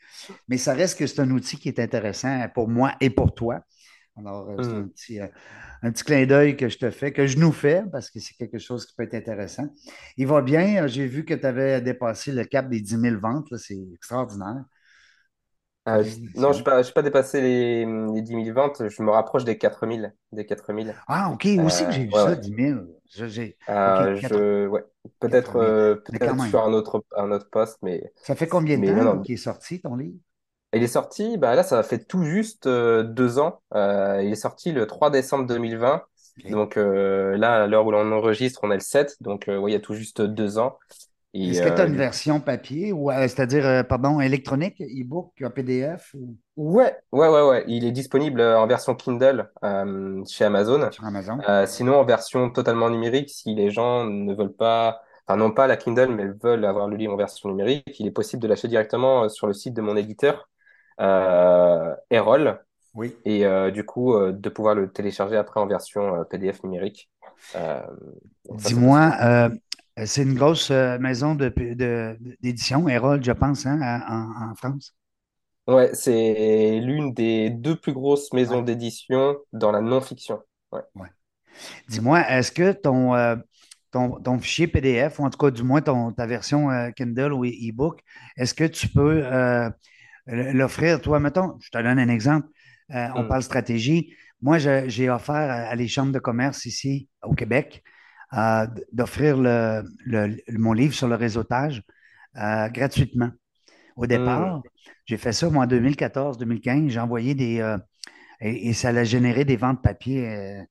Mais 0.49 0.59
ça 0.59 0.75
reste 0.75 0.99
que 0.99 1.07
c'est 1.07 1.21
un 1.21 1.31
outil 1.31 1.59
qui 1.59 1.69
est 1.69 1.79
intéressant 1.81 2.47
pour 2.55 2.69
moi 2.69 2.95
et 3.01 3.11
pour 3.11 3.35
toi. 3.35 3.61
Alors, 4.17 4.51
euh, 4.51 4.59
c'est 4.63 4.77
un 4.77 4.83
Hmm. 4.83 4.89
petit, 4.89 5.21
euh, 5.21 5.29
un 5.83 5.93
petit 5.93 6.05
clin 6.05 6.27
d'œil 6.27 6.57
que 6.57 6.69
je 6.69 6.79
te 6.79 6.91
fais, 6.91 7.13
que 7.13 7.27
je 7.27 7.39
nous 7.39 7.53
fais, 7.53 7.85
parce 7.93 8.11
que 8.11 8.21
c'est 8.21 8.35
quelque 8.35 8.59
chose 8.59 8.85
qui 8.87 8.95
peut 8.97 9.05
être 9.05 9.15
intéressant. 9.15 9.69
Il 10.17 10.27
va 10.27 10.43
bien. 10.43 10.85
euh, 10.85 10.89
J'ai 10.89 11.07
vu 11.07 11.25
que 11.25 11.35
tu 11.35 11.47
avais 11.47 11.81
dépassé 11.81 12.33
le 12.33 12.45
cap 12.45 12.69
des 12.69 12.81
dix 12.81 12.97
mille 12.97 13.17
ventes. 13.17 13.51
là. 13.51 13.59
C'est 13.59 13.79
extraordinaire. 13.95 14.65
Euh, 15.89 16.03
je- 16.05 16.19
non, 16.41 16.53
je 16.53 16.59
n'ai 16.59 16.65
pas, 16.65 16.83
pas 16.85 17.03
dépassé 17.03 17.41
les, 17.41 17.87
les 17.87 18.23
10 18.23 18.35
000 18.37 18.53
ventes. 18.53 18.89
Je 18.89 19.03
me 19.03 19.11
rapproche 19.11 19.45
des 19.45 19.59
4 19.59 19.87
000. 19.87 20.13
Des 20.33 20.47
4 20.47 20.73
000. 20.73 20.95
Ah, 21.07 21.31
OK, 21.33 21.47
aussi 21.63 21.87
que 21.87 21.91
Euh, 21.91 21.93
j'ai 21.93 22.05
vu 22.07 22.13
ouais, 22.13 22.23
ça, 22.23 22.35
ouais. 22.35 22.37
dix 22.37 22.53
mille. 22.53 22.87
Je- 23.11 23.27
j'ai- 23.27 23.57
OK, 23.85 24.01
Euh, 24.05 24.17
je, 24.17 24.67
ouais. 24.67 24.85
Peut-être 25.21 25.57
euh, 25.57 25.97
Mais 26.11 26.21
quand 26.21 26.35
peut-être 26.35 26.37
même. 26.37 26.51
sur 26.51 26.63
un 26.65 26.73
autre, 26.73 27.05
un 27.17 27.31
autre 27.33 27.49
poste, 27.51 27.79
mais, 27.83 28.13
Ça 28.23 28.37
fait 28.37 28.47
combien 28.49 28.79
de 28.79 28.83
mais 28.83 28.93
non, 28.93 29.03
temps 29.09 29.17
non. 29.17 29.25
qu'il 29.25 29.35
est 29.35 29.39
sorti, 29.39 29.81
ton 29.81 29.97
livre? 29.97 30.19
Il 30.75 30.83
est 30.83 30.87
sorti, 30.89 31.39
bah 31.39 31.55
là, 31.55 31.63
ça 31.63 31.83
fait 31.83 32.05
tout 32.05 32.25
juste 32.25 32.67
euh, 32.67 33.03
deux 33.03 33.39
ans. 33.39 33.63
Euh, 33.75 34.21
il 34.23 34.33
est 34.33 34.35
sorti 34.35 34.71
le 34.73 34.87
3 34.87 35.11
décembre 35.11 35.47
2020. 35.47 36.03
OK. 36.39 36.45
Donc 36.51 36.77
euh, 36.77 37.37
là, 37.39 37.65
à 37.65 37.67
l'heure 37.67 37.87
où 37.87 37.91
l'on 37.91 38.13
enregistre, 38.13 38.61
on 38.63 38.71
est 38.71 38.75
le 38.75 38.81
7. 38.81 39.17
Donc, 39.23 39.49
euh, 39.49 39.59
ouais, 39.59 39.71
il 39.71 39.75
y 39.75 39.77
a 39.77 39.81
tout 39.81 39.95
juste 39.95 40.21
deux 40.21 40.59
ans. 40.59 40.79
Est-ce 41.35 41.63
que 41.63 41.69
tu 41.69 41.81
as 41.81 41.85
euh, 41.85 41.87
une 41.87 41.93
du 41.93 41.99
version 41.99 42.41
papier, 42.41 42.93
ou 42.93 43.11
euh, 43.11 43.23
c'est-à-dire, 43.29 43.65
euh, 43.67 43.83
pardon, 43.83 44.21
électronique, 44.21 44.81
e-book, 44.81 45.33
PDF 45.55 46.15
ou? 46.15 46.37
Ouais, 46.57 46.97
ouais, 47.13 47.29
ouais, 47.29 47.43
ouais. 47.49 47.65
Il 47.69 47.85
est 47.85 47.93
disponible 47.93 48.41
euh, 48.41 48.59
en 48.59 48.67
version 48.67 48.95
Kindle 48.95 49.49
euh, 49.65 50.25
chez 50.27 50.45
Amazon. 50.45 50.91
sur 50.91 51.05
Amazon? 51.05 51.39
Euh, 51.49 51.67
sinon, 51.67 51.97
en 51.97 52.05
version 52.05 52.51
totalement 52.51 52.91
numérique, 52.91 53.31
si 53.31 53.55
les 53.55 53.71
gens 53.71 54.05
ne 54.05 54.35
veulent 54.35 54.53
pas, 54.53 55.01
enfin, 55.27 55.37
non 55.37 55.53
pas 55.53 55.67
la 55.69 55.77
Kindle, 55.77 56.09
mais 56.09 56.27
veulent 56.43 56.65
avoir 56.65 56.89
le 56.89 56.97
livre 56.97 57.13
en 57.15 57.17
version 57.17 57.49
numérique, 57.51 58.01
il 58.01 58.07
est 58.07 58.11
possible 58.11 58.43
de 58.43 58.49
l'acheter 58.49 58.69
directement 58.69 59.25
euh, 59.25 59.29
sur 59.29 59.47
le 59.47 59.53
site 59.53 59.75
de 59.75 59.83
mon 59.83 59.97
éditeur, 59.97 60.49
euh, 61.01 61.95
Erol, 62.11 62.59
Oui. 62.95 63.15
et 63.25 63.47
euh, 63.47 63.71
du 63.71 63.85
coup, 63.85 64.15
euh, 64.15 64.33
de 64.33 64.49
pouvoir 64.49 64.75
le 64.75 64.91
télécharger 64.91 65.37
après 65.37 65.61
en 65.61 65.67
version 65.69 66.17
euh, 66.17 66.25
PDF 66.25 66.65
numérique. 66.65 67.09
Euh, 67.55 67.81
Dis-moi, 68.51 69.13
euh, 69.23 69.49
c'est 70.07 70.23
une 70.23 70.35
grosse 70.35 70.71
euh, 70.71 70.99
maison 70.99 71.35
de, 71.35 71.49
de- 71.49 72.17
d'édition, 72.41 72.89
Erol, 72.89 73.23
je 73.25 73.33
pense, 73.33 73.67
hein, 73.67 73.81
en, 74.09 74.51
en 74.51 74.55
France. 74.55 74.95
Ouais, 75.69 75.95
c'est 75.95 76.81
l'une 76.81 77.13
des 77.15 77.51
deux 77.51 77.77
plus 77.77 77.93
grosses 77.93 78.33
Ouais, 78.47 78.59
maisons 78.59 78.63
d'édition 78.63 79.37
dans 79.53 79.71
la 79.71 79.81
non-fiction. 79.83 80.43
Ouais. 80.73 80.81
ouais. 80.95 81.09
Dis-moi, 81.89 82.29
est-ce 82.31 82.53
que 82.53 82.73
ton, 82.73 83.15
euh, 83.17 83.37
ton, 83.93 84.21
ton 84.23 84.39
fichier 84.41 84.69
PDF, 84.69 85.21
ou 85.21 85.25
en 85.25 85.31
tout 85.31 85.39
cas, 85.39 85.53
du 85.53 85.63
moins 85.63 85.83
ton, 85.83 86.13
ta 86.13 86.27
version 86.27 86.71
euh, 86.71 86.91
Kindle 86.93 87.35
ou 87.35 87.45
e-book, 87.47 88.01
est-ce 88.37 88.55
que 88.55 88.65
tu 88.65 88.89
peux 88.89 89.23
euh, 89.25 89.71
l'offrir, 90.27 91.01
toi, 91.01 91.21
mettons, 91.21 91.59
je 91.61 91.71
te 91.71 91.79
donne 91.79 91.99
un 92.01 92.09
exemple, 92.09 92.49
euh, 92.95 93.09
on 93.17 93.25
Hmm. 93.25 93.27
parle 93.27 93.43
stratégie. 93.43 94.15
Moi, 94.43 94.59
j'ai 94.59 95.11
offert 95.11 95.35
à, 95.37 95.69
à 95.71 95.77
les 95.77 95.89
chambres 95.89 96.13
de 96.13 96.19
commerce 96.21 96.67
ici 96.67 97.09
au 97.23 97.35
Québec 97.35 97.83
euh, 98.35 98.67
d'offrir 98.93 99.37
le, 99.39 99.83
le- 100.05 100.29
le- 100.49 100.59
mon 100.59 100.73
livre 100.73 100.95
sur 100.95 101.09
le 101.09 101.15
réseautage 101.17 101.83
euh, 102.39 102.69
gratuitement. 102.71 103.31
Au 103.97 104.07
Hmm. 104.09 104.53
départ, 104.53 104.65
j'ai 105.07 105.19
fait 105.19 105.33
ça, 105.33 105.51
moi, 105.51 105.65
en 105.65 105.67
2014-2015. 105.69 106.91
J'ai 106.91 107.01
envoyé 107.01 107.35
des. 107.37 107.61
euh, 107.61 107.79
et, 108.41 108.71
et 108.71 108.75
ça 108.75 108.91
a 108.91 109.05
généré 109.05 109.45
des 109.47 109.57
ventes 109.57 109.83
papier. 109.83 110.29
euh, 110.29 110.63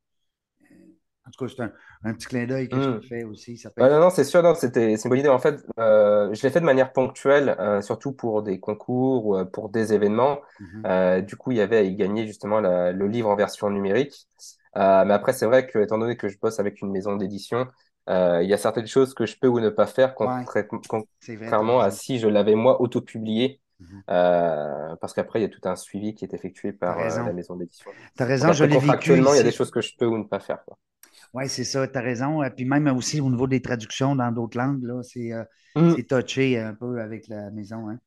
en 1.26 1.32
tout 1.32 1.46
cas, 1.46 1.54
c'est 1.56 1.62
un, 1.64 1.74
un 2.04 2.14
petit 2.14 2.28
clin 2.28 2.46
d'œil 2.48 2.70
que 2.70 2.80
je 2.82 2.90
te 2.90 2.96
Hmm. 2.96 3.00
fais 3.00 3.24
aussi. 3.24 3.58
Ça 3.58 3.70
peut 3.70 3.86
non, 3.90 4.00
non, 4.02 4.10
c'est 4.12 4.24
sûr, 4.26 4.44
c'est 4.58 4.76
une 4.78 5.10
bonne 5.10 5.20
idée. 5.20 5.30
En 5.30 5.40
fait, 5.40 5.58
je 5.78 6.42
l'ai 6.44 6.52
fait 6.52 6.62
de 6.62 6.66
manière 6.66 6.94
ponctuelle, 6.94 7.58
surtout 7.84 8.14
pour 8.14 8.44
des 8.44 8.60
concours 8.60 9.28
ou 9.28 9.46
pour 9.48 9.70
des 9.70 9.94
événements. 9.94 10.42
Mhm. 10.60 10.88
Euh, 10.88 11.22
du 11.22 11.36
coup, 11.38 11.52
il 11.52 11.58
y 11.58 11.62
avait 11.62 11.78
à 11.78 11.82
y 11.84 11.96
gagner 11.96 12.28
justement 12.28 12.62
la- 12.62 12.92
le 12.94 13.08
livre 13.08 13.30
en 13.30 13.36
version 13.36 13.70
numérique. 13.70 14.28
Euh, 14.78 15.06
mais 15.06 15.14
après, 15.14 15.34
c'est 15.34 15.46
vrai 15.46 15.68
que, 15.68 15.80
étant 15.80 15.98
donné 15.98 16.18
que 16.18 16.30
je 16.30 16.38
bosse 16.40 16.60
avec 16.60 16.82
une 16.82 16.92
maison 16.92 17.16
d'édition, 17.16 17.68
euh, 18.10 18.42
il 18.44 18.50
y 18.50 18.54
a 18.54 18.58
certaines 18.58 18.88
choses 18.88 19.14
que 19.14 19.26
je 19.26 19.38
peux 19.40 19.48
ou 19.48 19.60
ne 19.60 19.70
pas 19.70 19.88
faire, 19.88 20.16
Ouais, 20.20 20.46
contrairement 20.88 21.80
à 21.82 21.92
si 21.92 22.20
je 22.20 22.28
l'avais 22.28 22.56
moi 22.56 22.82
auto-publié, 22.82 23.62
Mhm. 23.80 24.04
euh, 24.10 24.96
parce 25.02 25.14
qu'après, 25.14 25.40
il 25.40 25.44
y 25.44 25.46
a 25.46 25.50
tout 25.50 25.62
un 25.66 25.76
suivi 25.76 26.14
qui 26.16 26.26
est 26.26 26.34
effectué 26.34 26.74
par 26.74 26.98
la 27.24 27.34
maison 27.34 27.56
d'édition. 27.56 27.92
Tu 28.18 28.24
as 28.24 28.26
Donc 28.40 28.50
raison, 28.50 28.52
je 28.54 28.64
après, 28.64 28.66
l'ai 28.66 28.78
vécu 28.78 29.18
contractuellement, 29.18 29.34
il 29.34 29.38
y 29.38 29.40
a 29.40 29.44
des 29.44 29.52
ici. 29.52 29.58
choses 29.58 29.72
que 29.72 29.82
je 29.82 29.96
peux 29.98 30.06
ou 30.06 30.18
ne 30.18 30.24
pas 30.26 30.40
faire, 30.40 30.64
quoi. 30.66 30.78
Oui, 31.34 31.48
c'est 31.50 31.64
ça, 31.64 31.88
tu 31.88 31.98
as 31.98 32.02
raison. 32.02 32.44
Euh, 32.44 32.50
Puis 32.50 32.66
même 32.66 32.88
aussi 32.88 33.22
au 33.22 33.30
niveau 33.30 33.48
des 33.48 33.62
traductions 33.62 34.16
dans 34.16 34.32
d'autres 34.32 34.58
langues, 34.58 34.84
là, 34.84 35.02
c'est 35.04 35.34
euh, 35.34 35.44
Hmm. 35.76 35.96
c'est 35.96 36.04
touché 36.08 36.60
un 36.60 36.74
peu 36.74 37.00
avec 37.02 37.28
la 37.28 37.50
maison. 37.52 37.90
Hein. 37.90 38.00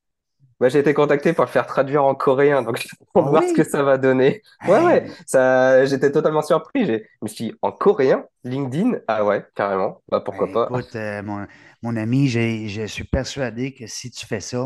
Ouais, 0.60 0.68
j'ai 0.70 0.80
été 0.80 0.92
contacté 0.94 1.32
pour 1.32 1.44
le 1.44 1.50
faire 1.50 1.66
traduire 1.66 2.04
en 2.04 2.14
coréen, 2.14 2.62
donc 2.62 2.86
pour 3.14 3.24
Ah 3.24 3.30
voir 3.30 3.48
ce 3.48 3.52
que 3.54 3.64
ça 3.64 3.82
va 3.82 3.96
donner. 3.98 4.42
Ouais, 4.66 4.80
ouais, 4.80 5.06
ça, 5.26 5.84
j'étais 5.86 6.12
totalement 6.12 6.42
surpris. 6.42 6.84
J'ai, 6.86 7.04
je 7.04 7.18
me 7.22 7.28
suis 7.28 7.44
dit, 7.46 7.54
en 7.62 7.72
coréen, 7.72 8.26
LinkedIn, 8.44 8.98
ah 9.08 9.24
ouais, 9.24 9.44
carrément, 9.54 10.02
bah 10.08 10.20
pourquoi 10.20 10.52
pas? 10.52 10.70
écoute, 10.72 10.96
euh, 10.96 11.22
mon, 11.22 11.46
mon 11.82 11.96
ami, 11.96 12.28
je 12.28 12.86
suis 12.86 13.04
persuadé 13.04 13.74
que 13.74 13.86
si 13.86 14.10
tu 14.10 14.26
fais 14.26 14.40
ça, 14.40 14.64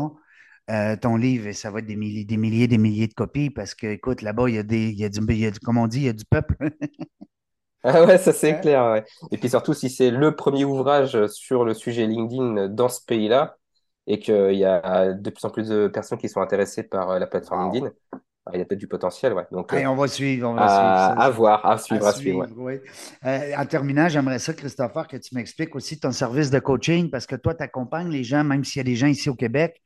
euh, 0.71 0.95
ton 0.97 1.15
livre, 1.17 1.51
ça 1.53 1.69
va 1.71 1.79
être 1.79 1.85
des 1.85 1.95
milliers, 1.95 2.25
des 2.25 2.37
milliers, 2.37 2.67
des 2.67 2.77
milliers 2.77 3.07
de 3.07 3.13
copies 3.13 3.49
parce 3.49 3.75
que, 3.75 3.87
écoute, 3.87 4.21
là-bas, 4.21 4.49
il 4.49 4.55
y 4.55 4.57
a 4.57 4.63
des, 4.63 4.89
il 4.89 4.99
y 4.99 5.05
a 5.05 5.09
du, 5.09 5.19
il 5.29 5.37
y 5.39 5.45
a 5.45 5.51
du- 5.51 5.59
comme 5.59 5.77
on 5.77 5.87
dit, 5.87 5.99
il 5.99 6.03
y 6.05 6.09
a 6.09 6.13
du 6.13 6.25
peuple. 6.25 6.55
Ah 7.83 8.03
ouais, 8.05 8.17
ça 8.17 8.33
c'est 8.33 8.59
clair, 8.59 8.83
ouais. 8.91 9.05
Et 9.31 9.37
puis 9.37 9.49
surtout, 9.49 9.73
si 9.75 9.89
c'est 9.91 10.09
le 10.09 10.35
premier 10.35 10.65
ouvrage 10.65 11.27
sur 11.27 11.63
le 11.65 11.73
sujet 11.75 12.07
LinkedIn 12.07 12.69
dans 12.69 12.89
ce 12.89 12.99
pays-là, 13.05 13.57
et 14.07 14.19
qu'il 14.19 14.55
y 14.55 14.65
a 14.65 15.13
de 15.13 15.29
plus 15.29 15.45
en 15.45 15.49
plus 15.49 15.69
de 15.69 15.87
personnes 15.87 16.17
qui 16.17 16.29
sont 16.29 16.41
intéressées 16.41 16.83
par 16.83 17.11
euh, 17.11 17.19
la 17.19 17.27
plateforme. 17.27 17.73
LinkedIn, 17.73 17.91
bah, 18.45 18.51
il 18.53 18.59
y 18.59 18.61
a 18.61 18.65
peut-être 18.65 18.79
du 18.79 18.87
potentiel, 18.87 19.33
ouais. 19.33 19.47
Donc, 19.51 19.73
euh, 19.73 19.77
Hey, 19.77 19.87
on 19.87 19.95
va 19.95 20.07
suivre, 20.07 20.49
on 20.49 20.53
va 20.53 20.67
suivre 20.67 20.83
à, 20.83 21.15
ça. 21.15 21.21
à 21.21 21.29
voir, 21.31 21.65
à 21.65 21.77
suivre, 21.79 22.05
à 22.05 22.13
suivre, 22.13 22.39
ouais. 22.39 22.45
suivre, 22.45 22.61
oui. 22.61 22.79
Euh, 23.25 23.55
en 23.57 23.65
terminant, 23.65 24.07
j'aimerais 24.07 24.39
ça, 24.39 24.53
Christopher, 24.53 25.07
que 25.07 25.17
tu 25.17 25.33
m'expliques 25.33 25.75
aussi 25.75 25.99
ton 25.99 26.11
service 26.11 26.51
de 26.51 26.59
coaching 26.59 27.09
parce 27.09 27.25
que 27.25 27.35
toi, 27.35 27.55
tu 27.55 27.63
accompagnes 27.63 28.09
les 28.09 28.23
gens, 28.23 28.43
même 28.43 28.63
s'il 28.63 28.79
y 28.79 28.81
a 28.81 28.83
des 28.83 28.95
gens 28.95 29.07
ici 29.07 29.29
au 29.29 29.35
Québec, 29.35 29.81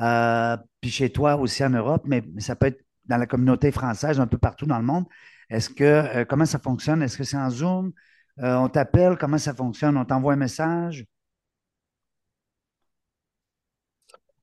euh, 0.00 0.56
puis 0.80 0.90
chez 0.90 1.10
toi 1.10 1.36
aussi 1.36 1.64
en 1.64 1.70
Europe, 1.70 2.02
mais 2.04 2.22
ça 2.38 2.56
peut 2.56 2.66
être 2.66 2.80
dans 3.06 3.16
la 3.16 3.26
communauté 3.26 3.70
française, 3.70 4.20
un 4.20 4.26
peu 4.26 4.38
partout 4.38 4.66
dans 4.66 4.78
le 4.78 4.84
monde. 4.84 5.04
Est-ce 5.50 5.70
que, 5.70 5.84
euh, 5.84 6.24
comment 6.24 6.46
ça 6.46 6.58
fonctionne? 6.58 7.02
Est-ce 7.02 7.16
que 7.16 7.24
c'est 7.24 7.36
en 7.36 7.50
Zoom? 7.50 7.92
Euh, 8.40 8.56
on 8.56 8.68
t'appelle? 8.68 9.16
Comment 9.18 9.38
ça 9.38 9.54
fonctionne? 9.54 9.96
On 9.96 10.04
t'envoie 10.04 10.32
un 10.34 10.36
message? 10.36 11.06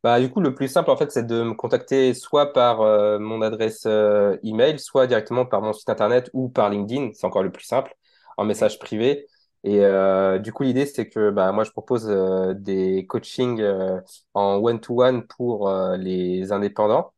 Bah, 0.03 0.19
du 0.19 0.31
coup, 0.31 0.39
le 0.41 0.55
plus 0.55 0.67
simple, 0.67 0.89
en 0.89 0.97
fait, 0.97 1.11
c'est 1.11 1.27
de 1.27 1.43
me 1.43 1.53
contacter 1.53 2.15
soit 2.15 2.53
par 2.53 2.81
euh, 2.81 3.19
mon 3.19 3.41
adresse 3.43 3.83
euh, 3.85 4.35
email, 4.43 4.79
soit 4.79 5.05
directement 5.05 5.45
par 5.45 5.61
mon 5.61 5.73
site 5.73 5.89
internet 5.89 6.29
ou 6.33 6.49
par 6.49 6.69
LinkedIn. 6.71 7.11
C'est 7.13 7.25
encore 7.27 7.43
le 7.43 7.51
plus 7.51 7.65
simple, 7.65 7.95
en 8.37 8.43
message 8.45 8.79
privé. 8.79 9.27
Et 9.63 9.85
euh, 9.85 10.39
du 10.39 10.53
coup, 10.53 10.63
l'idée, 10.63 10.87
c'est 10.87 11.07
que 11.07 11.29
bah, 11.29 11.51
moi, 11.51 11.63
je 11.65 11.69
propose 11.71 12.07
euh, 12.09 12.55
des 12.55 13.05
coachings 13.05 13.61
euh, 13.61 13.99
en 14.33 14.55
one-to-one 14.57 15.27
pour 15.27 15.69
euh, 15.69 15.97
les 15.97 16.51
indépendants. 16.51 17.13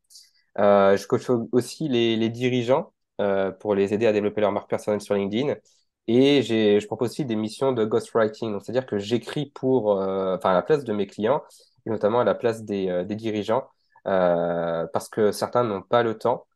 Je 0.56 1.06
coach 1.06 1.30
aussi 1.52 1.88
les, 1.88 2.16
les 2.16 2.28
dirigeants 2.30 2.92
pour 3.60 3.74
les 3.74 3.94
aider 3.94 4.06
à 4.06 4.12
développer 4.12 4.40
leur 4.40 4.52
marque 4.52 4.68
personnelle 4.70 5.00
sur 5.00 5.14
LinkedIn. 5.14 5.54
Et 6.06 6.42
je 6.42 6.86
propose 6.86 7.10
aussi 7.10 7.24
des 7.24 7.36
missions 7.36 7.72
de 7.72 7.84
ghostwriting. 7.84 8.60
C'est-à-dire 8.60 8.86
que 8.86 8.98
j'écris 8.98 9.46
pour, 9.54 9.88
enfin, 9.90 10.50
à 10.50 10.54
la 10.54 10.62
place 10.62 10.84
de 10.84 10.92
mes 10.92 11.06
clients, 11.06 11.42
et 11.86 11.90
notamment 11.90 12.20
à 12.20 12.24
la 12.24 12.34
place 12.34 12.64
des, 12.64 12.88
euh, 12.88 13.04
des 13.04 13.16
dirigeants, 13.16 13.64
euh, 14.06 14.86
parce 14.92 15.08
que 15.08 15.32
certains 15.32 15.64
n'ont 15.64 15.82
pas 15.82 16.02
le 16.02 16.16
temps. 16.16 16.46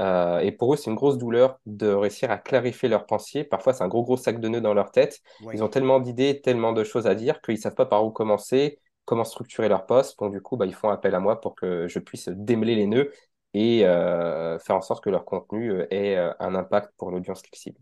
Euh, 0.00 0.38
et 0.38 0.52
pour 0.52 0.72
eux, 0.72 0.76
c'est 0.76 0.90
une 0.90 0.96
grosse 0.96 1.18
douleur 1.18 1.58
de 1.66 1.88
réussir 1.88 2.30
à 2.30 2.38
clarifier 2.38 2.88
leurs 2.88 3.06
pensées. 3.06 3.44
Parfois, 3.44 3.72
c'est 3.72 3.82
un 3.82 3.88
gros, 3.88 4.04
gros 4.04 4.16
sac 4.16 4.40
de 4.40 4.48
nœuds 4.48 4.60
dans 4.60 4.74
leur 4.74 4.92
tête. 4.92 5.20
Ils 5.52 5.64
ont 5.64 5.68
tellement 5.68 5.98
d'idées, 5.98 6.40
tellement 6.40 6.72
de 6.72 6.84
choses 6.84 7.06
à 7.06 7.14
dire 7.14 7.40
qu'ils 7.40 7.58
savent 7.58 7.74
pas 7.74 7.86
par 7.86 8.04
où 8.04 8.10
commencer, 8.10 8.78
comment 9.04 9.24
structurer 9.24 9.68
leur 9.68 9.86
poste. 9.86 10.18
Donc, 10.20 10.32
du 10.32 10.40
coup, 10.40 10.56
bah, 10.56 10.66
ils 10.66 10.74
font 10.74 10.90
appel 10.90 11.14
à 11.14 11.20
moi 11.20 11.40
pour 11.40 11.56
que 11.56 11.88
je 11.88 11.98
puisse 11.98 12.28
démêler 12.28 12.76
les 12.76 12.86
nœuds 12.86 13.10
et 13.54 13.84
euh, 13.84 14.58
faire 14.60 14.76
en 14.76 14.82
sorte 14.82 15.02
que 15.02 15.10
leur 15.10 15.24
contenu 15.24 15.82
ait 15.90 16.16
un 16.16 16.54
impact 16.54 16.92
pour 16.96 17.10
l'audience 17.10 17.42
qu'ils 17.42 17.58
ciblent. 17.58 17.80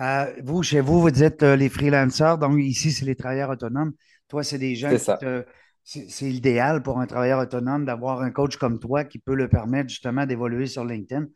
Euh, 0.00 0.26
vous, 0.42 0.62
chez 0.62 0.80
vous, 0.80 1.00
vous 1.00 1.08
euh, 1.08 1.56
les 1.56 1.68
freelancers, 1.68 2.38
donc 2.38 2.58
ici, 2.58 2.92
c'est 2.92 3.06
les 3.06 3.16
travailleurs 3.16 3.50
autonomes. 3.50 3.92
Toi, 4.28 4.42
c'est 4.42 4.58
des 4.58 4.74
gens 4.74 4.90
qui 4.90 5.04
te. 5.04 5.44
C'est 5.88 6.30
idéal 6.30 6.82
pour 6.82 6.98
un 6.98 7.06
travailleur 7.06 7.38
autonome 7.38 7.84
d'avoir 7.84 8.20
un 8.20 8.32
coach 8.32 8.56
comme 8.56 8.80
toi 8.80 9.04
qui 9.04 9.20
peut 9.20 9.36
le 9.36 9.48
permettre 9.48 9.88
justement 9.88 10.26
d'évoluer 10.26 10.66
sur 10.66 10.84
LinkedIn. 10.84 11.26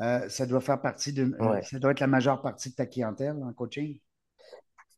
Euh, 0.00 0.28
ça 0.28 0.46
doit 0.46 0.60
faire 0.60 0.80
partie 0.80 1.12
d'une. 1.12 1.34
euh, 1.40 1.50
Ouais. 1.50 1.62
Ça 1.64 1.80
doit 1.80 1.90
être 1.90 1.98
la 2.00 2.06
majeure 2.06 2.40
partie 2.40 2.70
de 2.70 2.76
ta 2.76 2.86
clientèle 2.86 3.34
en 3.42 3.52
coaching? 3.52 3.98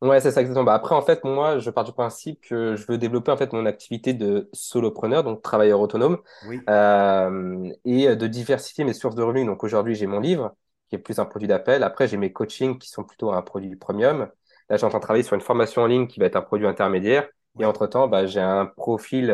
Ouais, 0.03 0.21
c'est 0.21 0.31
ça 0.31 0.41
exactement. 0.41 0.65
Bah, 0.65 0.75
après, 0.75 0.95
en 0.95 1.03
fait, 1.03 1.25
moi, 1.25 1.59
je 1.59 1.71
pars 1.71 1.85
du 1.85 1.93
principe 1.93 2.41
que 2.43 2.77
je 2.77 2.87
veux 2.87 2.97
développer 2.99 3.31
en 3.33 3.37
fait 3.37 3.53
mon 3.53 3.67
activité 3.67 4.15
de 4.15 4.49
solopreneur, 4.53 5.25
donc 5.25 5.43
travailleur 5.43 5.81
autonome, 5.81 6.19
Oui. 6.49 6.61
euh, 6.69 7.71
et 7.85 8.15
de 8.17 8.27
diversifier 8.27 8.85
mes 8.85 8.95
sources 8.95 9.15
de 9.15 9.23
revenus. 9.23 9.47
Donc 9.47 9.63
aujourd'hui, 9.65 9.95
j'ai 9.95 10.07
mon 10.07 10.21
livre, 10.21 10.55
qui 10.89 10.97
est 10.97 10.99
plus 10.99 11.19
un 11.19 11.27
produit 11.27 11.49
d'appel. 11.49 11.83
Après, 11.83 12.09
j'ai 12.09 12.17
mes 12.17 12.33
coachings 12.33 12.79
qui 12.79 12.89
sont 12.89 13.05
plutôt 13.05 13.33
un 13.33 13.43
produit 13.43 13.77
premium. 13.77 14.29
Là, 14.71 14.77
j'ai 14.77 14.85
en 14.87 14.89
train 14.89 14.99
de 14.99 15.03
travailler 15.03 15.23
sur 15.25 15.35
une 15.35 15.41
formation 15.43 15.83
en 15.83 15.87
ligne 15.87 16.07
qui 16.07 16.19
va 16.21 16.27
être 16.27 16.37
un 16.37 16.43
produit 16.43 16.67
intermédiaire. 16.67 17.29
Et 17.59 17.65
entre-temps, 17.65 18.09
bah, 18.09 18.27
j'ai 18.27 18.41
un 18.41 18.67
profil, 18.67 19.31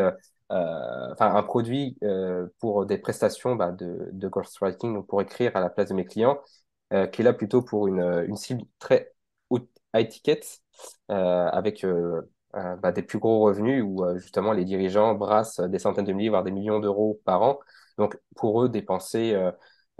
euh, 0.51 1.11
enfin 1.13 1.33
un 1.35 1.43
produit 1.43 1.97
euh, 2.03 2.47
pour 2.59 2.85
des 2.85 2.97
prestations 2.97 3.55
bah, 3.55 3.71
de, 3.71 4.09
de 4.11 4.27
ghostwriting, 4.27 4.93
donc 4.93 5.07
pour 5.07 5.21
écrire 5.21 5.55
à 5.55 5.59
la 5.61 5.69
place 5.69 5.89
de 5.89 5.93
mes 5.93 6.05
clients, 6.05 6.39
euh, 6.93 7.07
qui 7.07 7.21
est 7.21 7.23
là 7.25 7.33
plutôt 7.33 7.61
pour 7.61 7.87
une, 7.87 8.01
une 8.27 8.35
cible 8.37 8.63
très 8.79 9.13
haute 9.49 9.69
high 9.95 10.07
ticket, 10.09 10.41
euh, 11.11 11.47
avec 11.49 11.85
bah, 12.53 12.91
des 12.91 13.03
plus 13.03 13.19
gros 13.19 13.39
revenus 13.41 13.83
où 13.85 14.03
justement 14.17 14.53
les 14.53 14.65
dirigeants 14.65 15.13
brassent 15.15 15.59
des 15.59 15.79
centaines 15.79 16.05
de 16.05 16.13
milliers, 16.13 16.29
voire 16.29 16.43
des 16.43 16.51
millions 16.51 16.79
d'euros 16.79 17.21
par 17.25 17.41
an. 17.41 17.59
Donc 17.97 18.17
pour 18.35 18.63
eux, 18.63 18.69
dépenser 18.69 19.33
euh, 19.33 19.51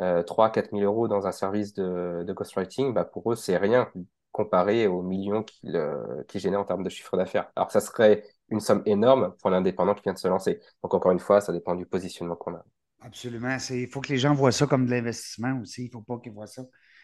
euh, 0.01 0.23
3-4 0.23 0.71
000 0.71 0.83
euros 0.83 1.07
dans 1.07 1.27
un 1.27 1.31
service 1.31 1.73
de, 1.73 2.23
de 2.25 2.33
ghostwriting, 2.33 2.93
bah, 2.93 3.05
pour 3.05 3.31
eux, 3.31 3.35
c'est 3.35 3.57
rien 3.57 3.89
comparé 4.37 4.85
aux 4.87 5.01
millions 5.01 5.43
euh, 5.65 6.23
qu'ils 6.27 6.41
génèrent 6.41 6.61
en 6.61 6.65
termes 6.65 6.83
de 6.83 6.89
chiffre 6.89 7.17
d'affaires. 7.17 7.49
Alors 7.55 7.67
que 7.67 7.73
ça 7.73 7.79
serait 7.79 8.23
une 8.49 8.59
somme 8.59 8.83
énorme 8.85 9.33
pour 9.41 9.49
l'indépendant 9.49 9.95
qui 9.95 10.03
vient 10.03 10.13
de 10.13 10.19
se 10.19 10.27
lancer. 10.27 10.59
Donc 10.83 10.93
encore 10.93 11.11
une 11.11 11.19
fois, 11.19 11.41
ça 11.41 11.51
dépend 11.51 11.75
du 11.75 11.85
positionnement 11.87 12.35
qu'on 12.35 12.53
a. 12.53 12.63
Absolument. 13.01 13.57
Il 13.71 13.87
faut 13.87 14.01
que 14.01 14.09
les 14.09 14.17
gens 14.17 14.33
voient 14.33 14.51
ça 14.51 14.67
comme 14.67 14.85
de 14.85 14.91
l'investissement 14.91 15.59
aussi. 15.61 15.83
Il 15.83 15.85
ne 15.87 15.91
faut 15.91 16.01
pas 16.01 16.19
qu'ils 16.19 16.33
voient 16.33 16.47
ça 16.47 16.63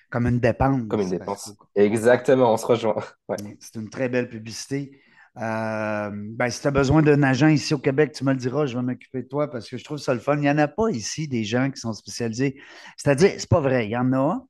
comme 0.10 0.28
une 0.28 0.40
Comme 0.88 1.02
une 1.02 1.10
dépense. 1.10 1.48
Dépense. 1.50 1.56
Exactement, 1.74 2.54
on 2.54 2.58
se 2.58 2.66
rejoint. 2.68 2.96
Ouais. 3.30 3.38
c'est 3.60 3.80
une 3.80 3.90
très 3.90 4.10
belle 4.10 4.30
publicité. 4.30 5.02
Euh, 5.38 6.12
ben, 6.14 6.50
si 6.52 6.62
tu 6.62 6.68
as 6.68 6.72
besoin 6.72 7.02
d'un 7.02 7.24
agent 7.24 7.48
ici 7.48 7.74
au 7.74 7.80
Québec, 7.80 8.12
tu 8.12 8.24
me 8.24 8.32
le 8.32 8.38
diras, 8.38 8.68
je 8.68 8.78
vais 8.78 8.84
m'occuper 8.84 9.24
de 9.24 9.28
toi 9.28 9.50
parce 9.50 9.68
que 9.68 9.78
je 9.78 9.84
trouve 9.84 9.98
ça 9.98 10.14
le 10.14 10.20
fun. 10.20 10.36
Il 10.36 10.42
n'y 10.42 10.50
en 10.52 10.60
a 10.60 10.68
pas 10.68 10.90
ici 10.90 11.28
des 11.28 11.44
gens 11.44 11.72
qui 11.72 11.80
sont 11.80 11.94
spécialisés. 11.94 12.62
C'est-à-dire, 12.96 13.32
c'est 13.38 13.50
pas 13.50 13.60
vrai, 13.60 13.86
il 13.88 13.92
y 13.92 13.98
en 13.98 14.14
a, 14.14 14.46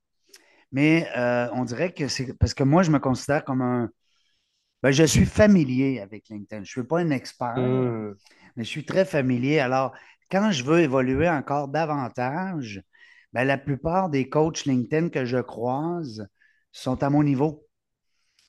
mais 0.74 1.10
euh, 1.18 1.50
on 1.54 1.66
dirait 1.66 1.94
que 1.94 2.10
c'est 2.10 2.34
parce 2.40 2.56
que 2.56 2.64
moi, 2.66 2.84
je 2.84 2.92
me 2.92 3.00
considère 3.00 3.46
comme 3.46 3.64
un. 3.64 3.92
Ben, 4.84 4.92
je 4.92 5.04
suis 5.06 5.26
familier 5.26 6.00
avec 6.02 6.30
LinkedIn. 6.30 6.58
Je 6.60 6.62
ne 6.62 6.66
suis 6.66 6.84
pas 6.84 7.00
un 7.00 7.12
expert, 7.12 7.56
Hmm. 7.56 8.14
mais 8.56 8.64
je 8.64 8.70
suis 8.70 8.86
très 8.86 9.06
familier. 9.06 9.60
Alors, 9.60 9.94
quand 10.32 10.52
je 10.52 10.64
veux 10.64 10.82
évoluer 10.82 11.30
encore 11.30 11.68
davantage, 11.70 12.84
ben, 13.34 13.46
la 13.46 13.58
plupart 13.58 14.10
des 14.10 14.30
coachs 14.30 14.66
LinkedIn 14.66 15.10
que 15.10 15.26
je 15.26 15.40
croise 15.40 16.28
sont 16.72 17.04
à 17.04 17.10
mon 17.10 17.24
niveau. 17.24 17.68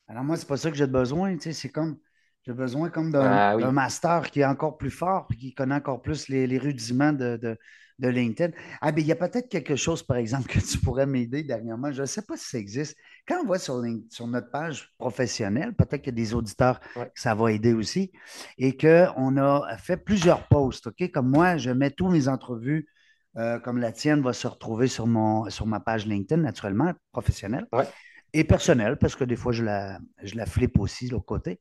Alors, 0.09 0.25
moi, 0.25 0.37
c'est 0.37 0.49
pas 0.49 0.57
ça 0.57 0.71
que 0.71 0.77
j'ai 0.77 0.87
besoin. 0.87 1.37
C'est 1.41 1.71
comme, 1.71 1.99
j'ai 2.47 2.53
besoin 2.53 2.91
comme 2.91 3.11
d'un 3.11 3.41
Ah 3.41 3.57
d'un 3.59 3.73
oui. 3.73 3.73
master 3.73 4.31
qui 4.31 4.41
est 4.41 4.45
encore 4.45 4.77
plus 4.77 4.91
fort 4.91 5.27
et 5.33 5.37
qui 5.37 5.55
connaît 5.55 5.75
encore 5.77 6.03
plus 6.03 6.29
les, 6.29 6.47
les 6.47 6.59
rudiments 6.59 7.13
de, 7.13 7.37
de, 7.37 7.57
de 7.99 8.09
LinkedIn. 8.09 8.53
Ah, 8.81 8.93
ben, 8.93 9.01
il 9.01 9.07
y 9.07 9.13
a 9.13 9.17
peut-être 9.17 9.49
quelque 9.49 9.77
chose, 9.77 10.03
par 10.03 10.17
exemple, 10.19 10.49
que 10.53 10.59
tu 10.59 10.79
pourrais 10.79 11.07
m'aider 11.07 11.43
dernièrement. 11.43 11.91
Je 11.93 12.03
ne 12.03 12.07
sais 12.07 12.23
pas 12.23 12.37
si 12.37 12.49
ça 12.51 12.59
existe. 12.59 12.97
Quand 13.27 13.41
on 13.43 13.47
voit 13.47 13.59
sur, 13.59 13.81
notre 14.27 14.51
page 14.51 14.93
professionnelle, 14.99 15.75
peut-être 15.75 16.03
qu'il 16.03 16.13
y 16.13 16.21
a 16.21 16.23
des 16.25 16.35
auditeurs 16.35 16.81
Ouais. 16.97 17.11
que 17.15 17.21
ça 17.21 17.35
va 17.35 17.51
aider 17.53 17.73
aussi, 17.73 18.13
et 18.59 18.77
qu'on 18.77 19.37
a 19.39 19.77
fait 19.79 19.97
plusieurs 19.97 20.47
posts, 20.49 20.89
OK? 20.89 21.11
Comme 21.13 21.31
moi, 21.31 21.57
je 21.57 21.71
mets 21.71 21.91
tous 21.91 22.09
mes 22.11 22.29
entrevues, 22.29 22.87
euh, 23.37 23.59
comme 23.59 23.79
la 23.79 23.91
tienne 23.93 24.21
va 24.23 24.33
se 24.33 24.47
retrouver 24.47 24.87
sur, 24.87 25.07
mon, 25.07 25.49
sur 25.51 25.67
ma 25.67 25.81
page 25.81 26.07
LinkedIn, 26.07 26.43
naturellement, 26.43 26.93
professionnelle 27.13 27.67
Ouais. 27.73 27.95
Et 28.35 28.45
personnelle, 28.45 28.99
parce 28.99 29.17
que 29.17 29.25
des 29.25 29.37
fois, 29.37 29.53
je 29.53 29.65
la, 29.65 30.01
je 30.23 30.37
la 30.37 30.47
flippe 30.47 30.79
aussi 30.81 31.09
de 31.09 31.13
l'autre 31.13 31.27
côté. 31.27 31.61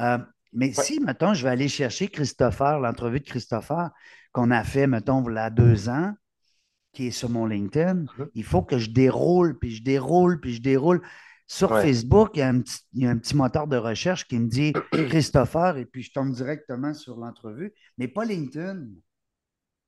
Euh, 0.00 0.18
mais 0.52 0.72
Ouais. 0.76 0.84
si, 0.84 1.00
mettons, 1.00 1.34
je 1.34 1.44
vais 1.44 1.50
aller 1.50 1.68
chercher 1.68 2.08
Christopher, 2.08 2.80
l'entrevue 2.80 3.20
de 3.20 3.26
Christopher 3.26 3.90
qu'on 4.32 4.50
a 4.52 4.64
fait, 4.64 4.88
mettons, 4.88 5.24
il 5.28 5.34
y 5.36 5.38
a 5.38 5.50
deux 5.50 5.88
ans, 5.90 6.14
qui 6.92 7.08
est 7.08 7.10
sur 7.10 7.28
mon 7.30 7.46
LinkedIn, 7.46 8.06
Mhm. 8.16 8.30
il 8.34 8.44
faut 8.44 8.62
que 8.62 8.78
je 8.78 8.90
déroule, 8.90 9.58
puis 9.58 9.74
je 9.76 9.82
déroule, 9.84 10.40
puis 10.40 10.54
je 10.54 10.62
déroule. 10.62 11.02
Sur 11.46 11.74
Ouais. 11.74 11.76
Facebook, 11.76 12.30
il 12.34 12.40
y 12.40 12.42
a 12.42 12.48
un 12.48 12.60
petit, 12.60 12.80
il 12.94 13.02
y 13.04 13.06
a 13.06 13.10
un 13.10 13.18
petit 13.18 13.36
moteur 13.36 13.66
de 13.66 13.76
recherche 13.76 14.26
qui 14.28 14.38
me 14.38 14.48
dit 14.48 14.78
Christopher, 15.06 15.76
et 15.78 15.84
puis 15.86 16.02
je 16.02 16.12
tombe 16.12 16.32
directement 16.32 16.94
sur 16.94 17.16
l'entrevue, 17.18 17.72
mais 17.98 18.08
pas 18.08 18.24
LinkedIn. 18.24 18.86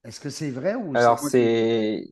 Est-ce 0.04 0.20
que 0.20 0.30
c'est 0.30 0.50
vrai 0.50 0.74
ou 0.74 0.94
Alors 0.94 1.18
c'est 1.18 2.04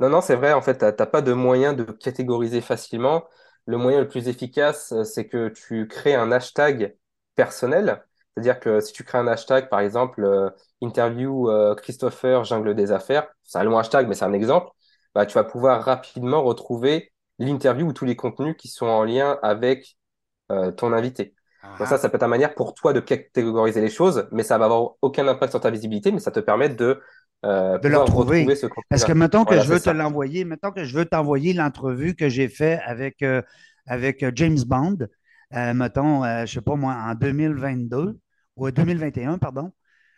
Non, 0.00 0.10
non, 0.10 0.20
c'est 0.22 0.36
vrai, 0.36 0.52
en 0.52 0.62
fait, 0.62 0.78
t'as 0.78 0.92
t'as 0.92 1.06
pas 1.06 1.22
de 1.22 1.32
moyen 1.34 1.72
de 1.74 1.84
catégoriser 1.84 2.60
facilement. 2.62 3.24
Le 3.68 3.76
moyen 3.76 4.00
le 4.00 4.08
plus 4.08 4.28
efficace, 4.28 4.92
euh, 4.92 5.04
c'est 5.04 5.28
que 5.28 5.48
tu 5.50 5.86
crées 5.88 6.16
un 6.16 6.32
hashtag 6.32 6.96
personnel. 7.36 8.04
C'est-à-dire 8.34 8.60
que 8.60 8.80
si 8.80 8.92
tu 8.92 9.04
crées 9.04 9.18
un 9.18 9.26
hashtag, 9.28 9.68
par 9.68 9.80
exemple, 9.80 10.24
euh, 10.24 10.50
interview 10.80 11.50
euh, 11.50 11.74
Christopher 11.74 12.44
Jungle 12.44 12.74
des 12.74 12.92
Affaires, 12.92 13.28
c'est 13.44 13.58
un 13.58 13.64
long 13.64 13.78
hashtag, 13.78 14.08
mais 14.08 14.14
c'est 14.14 14.24
un 14.24 14.32
exemple, 14.32 14.70
bah, 15.14 15.26
tu 15.26 15.34
vas 15.34 15.44
pouvoir 15.44 15.84
rapidement 15.84 16.42
retrouver 16.42 17.12
l'interview 17.38 17.88
ou 17.88 17.92
tous 17.92 18.06
les 18.06 18.16
contenus 18.16 18.56
qui 18.58 18.68
sont 18.68 18.86
en 18.86 19.04
lien 19.04 19.38
avec 19.42 19.98
euh, 20.52 20.72
ton 20.72 20.92
invité. 20.92 21.34
Ah, 21.62 21.76
Donc 21.78 21.88
ça, 21.88 21.98
ça 21.98 22.08
peut 22.08 22.16
être 22.16 22.20
ta 22.20 22.28
manière 22.28 22.54
pour 22.54 22.74
toi 22.74 22.92
de 22.92 23.00
catégoriser 23.00 23.80
les 23.80 23.90
choses, 23.90 24.28
mais 24.32 24.42
ça 24.42 24.58
va 24.58 24.66
avoir 24.66 24.94
aucun 25.02 25.28
impact 25.28 25.52
sur 25.52 25.60
ta 25.60 25.70
visibilité, 25.70 26.12
mais 26.12 26.20
ça 26.20 26.30
te 26.30 26.40
permet 26.40 26.70
de 26.70 27.02
euh, 27.44 27.78
de 27.78 27.88
le 27.88 27.98
retrouver 27.98 28.40
retrouver. 28.40 28.56
ce 28.56 28.66
Parce 28.88 29.04
que 29.04 29.12
mettons 29.12 29.44
que 29.44 29.54
Voilà, 29.54 29.62
je 29.62 29.68
veux 29.68 29.80
te 29.80 29.90
l'envoyer, 29.90 30.44
mettons 30.44 30.72
que 30.72 30.84
je 30.84 30.96
veux 30.96 31.04
t'envoyer 31.04 31.52
l'entrevue 31.52 32.14
que 32.14 32.28
j'ai 32.28 32.48
fait 32.48 32.80
avec, 32.84 33.22
euh, 33.22 33.42
avec 33.86 34.22
euh, 34.22 34.32
James 34.34 34.58
Bond, 34.66 34.98
euh, 35.54 35.74
mettons, 35.74 36.24
je 36.24 36.52
sais 36.52 36.60
pas 36.60 36.74
moi, 36.74 36.94
en 36.94 37.14
2022 37.14 38.18
ou 38.56 38.70
2021, 38.70 39.38
pardon. 39.38 39.72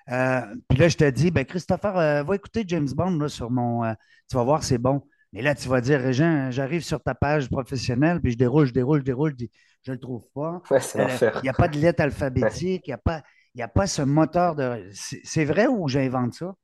Puis 0.06 0.78
là, 0.78 0.88
je 0.88 0.96
te 0.96 1.09
dis, 1.09 1.30
ben 1.30 1.44
Christopher, 1.44 2.24
va 2.24 2.35
écouter 2.35 2.64
James 2.66 2.88
Bond 2.88 3.18
là, 3.18 3.28
sur 3.28 3.50
mon. 3.50 3.94
tu 4.28 4.37
vas 4.37 4.42
voir, 4.42 4.64
c'est 4.64 4.78
bon. 4.78 5.02
Mais 5.33 5.42
là, 5.42 5.54
tu 5.54 5.68
vas 5.68 5.80
dire, 5.80 6.00
Régent, 6.00 6.50
j'arrive 6.50 6.83
sur 6.83 7.00
ta 7.00 7.14
page 7.14 7.48
professionnelle, 7.48 8.20
puis 8.20 8.33
je 8.33 8.38
déroule, 8.38 8.66
je 8.66 8.72
déroule, 8.72 9.00
je 9.00 9.04
déroule, 9.04 9.37
je 9.38 9.90
ne 9.90 9.94
le 9.94 10.00
trouve 10.00 10.24
pas. 10.35 10.61
Ouais, 10.70 10.80
Il 11.37 11.42
n'y 11.42 11.48
a 11.48 11.52
pas 11.52 11.68
de 11.68 11.78
lettre 11.78 12.02
alphabétique, 12.02 12.88
il 12.88 12.90
n'y 12.90 12.94
a 12.94 12.98
pas, 12.98 13.22
il 13.54 13.61
y 13.61 13.62
a 13.62 13.68
pas 13.68 13.87
ce 13.87 14.02
moteur 14.02 14.56
de. 14.56 14.88
C'est 14.92 15.44
vrai 15.44 15.68
ou 15.68 15.87
j'invente 15.87 16.35
ça? 16.35 16.54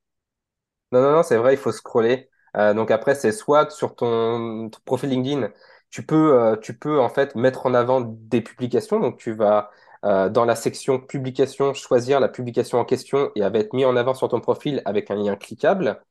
Non, 0.91 1.01
non, 1.01 1.11
non, 1.11 1.23
c'est 1.23 1.37
vrai, 1.37 1.53
il 1.53 1.57
faut 1.57 1.71
scroller. 1.71 2.29
Euh, 2.55 2.73
donc 2.73 2.91
après, 2.91 3.13
c'est 3.15 3.31
soit 3.33 3.69
sur 3.71 3.95
ton, 3.95 4.69
profil 4.85 5.09
LinkedIn, 5.09 5.49
tu 5.89 6.05
peux, 6.05 6.39
euh, 6.41 6.55
tu 6.57 6.77
peux 6.77 6.99
en 6.99 7.09
fait 7.09 7.35
mettre 7.35 7.65
en 7.65 7.73
avant 7.73 7.99
des 8.01 8.41
publications. 8.41 8.99
Donc 8.99 9.17
tu 9.17 9.33
vas 9.33 9.69
euh, 10.05 10.29
dans 10.29 10.45
la 10.45 10.55
section 10.55 10.99
publication 10.99 11.73
choisir 11.73 12.19
la 12.21 12.29
publication 12.29 12.79
en 12.79 12.85
question 12.85 13.31
et 13.35 13.41
elle 13.41 13.51
va 13.51 13.59
être 13.59 13.73
mise 13.73 13.85
en 13.85 13.95
avant 13.97 14.13
sur 14.13 14.29
ton 14.29 14.39
profil 14.39 14.81
avec 14.85 15.11
un 15.11 15.15
lien 15.15 15.35
cliquable. 15.35 16.01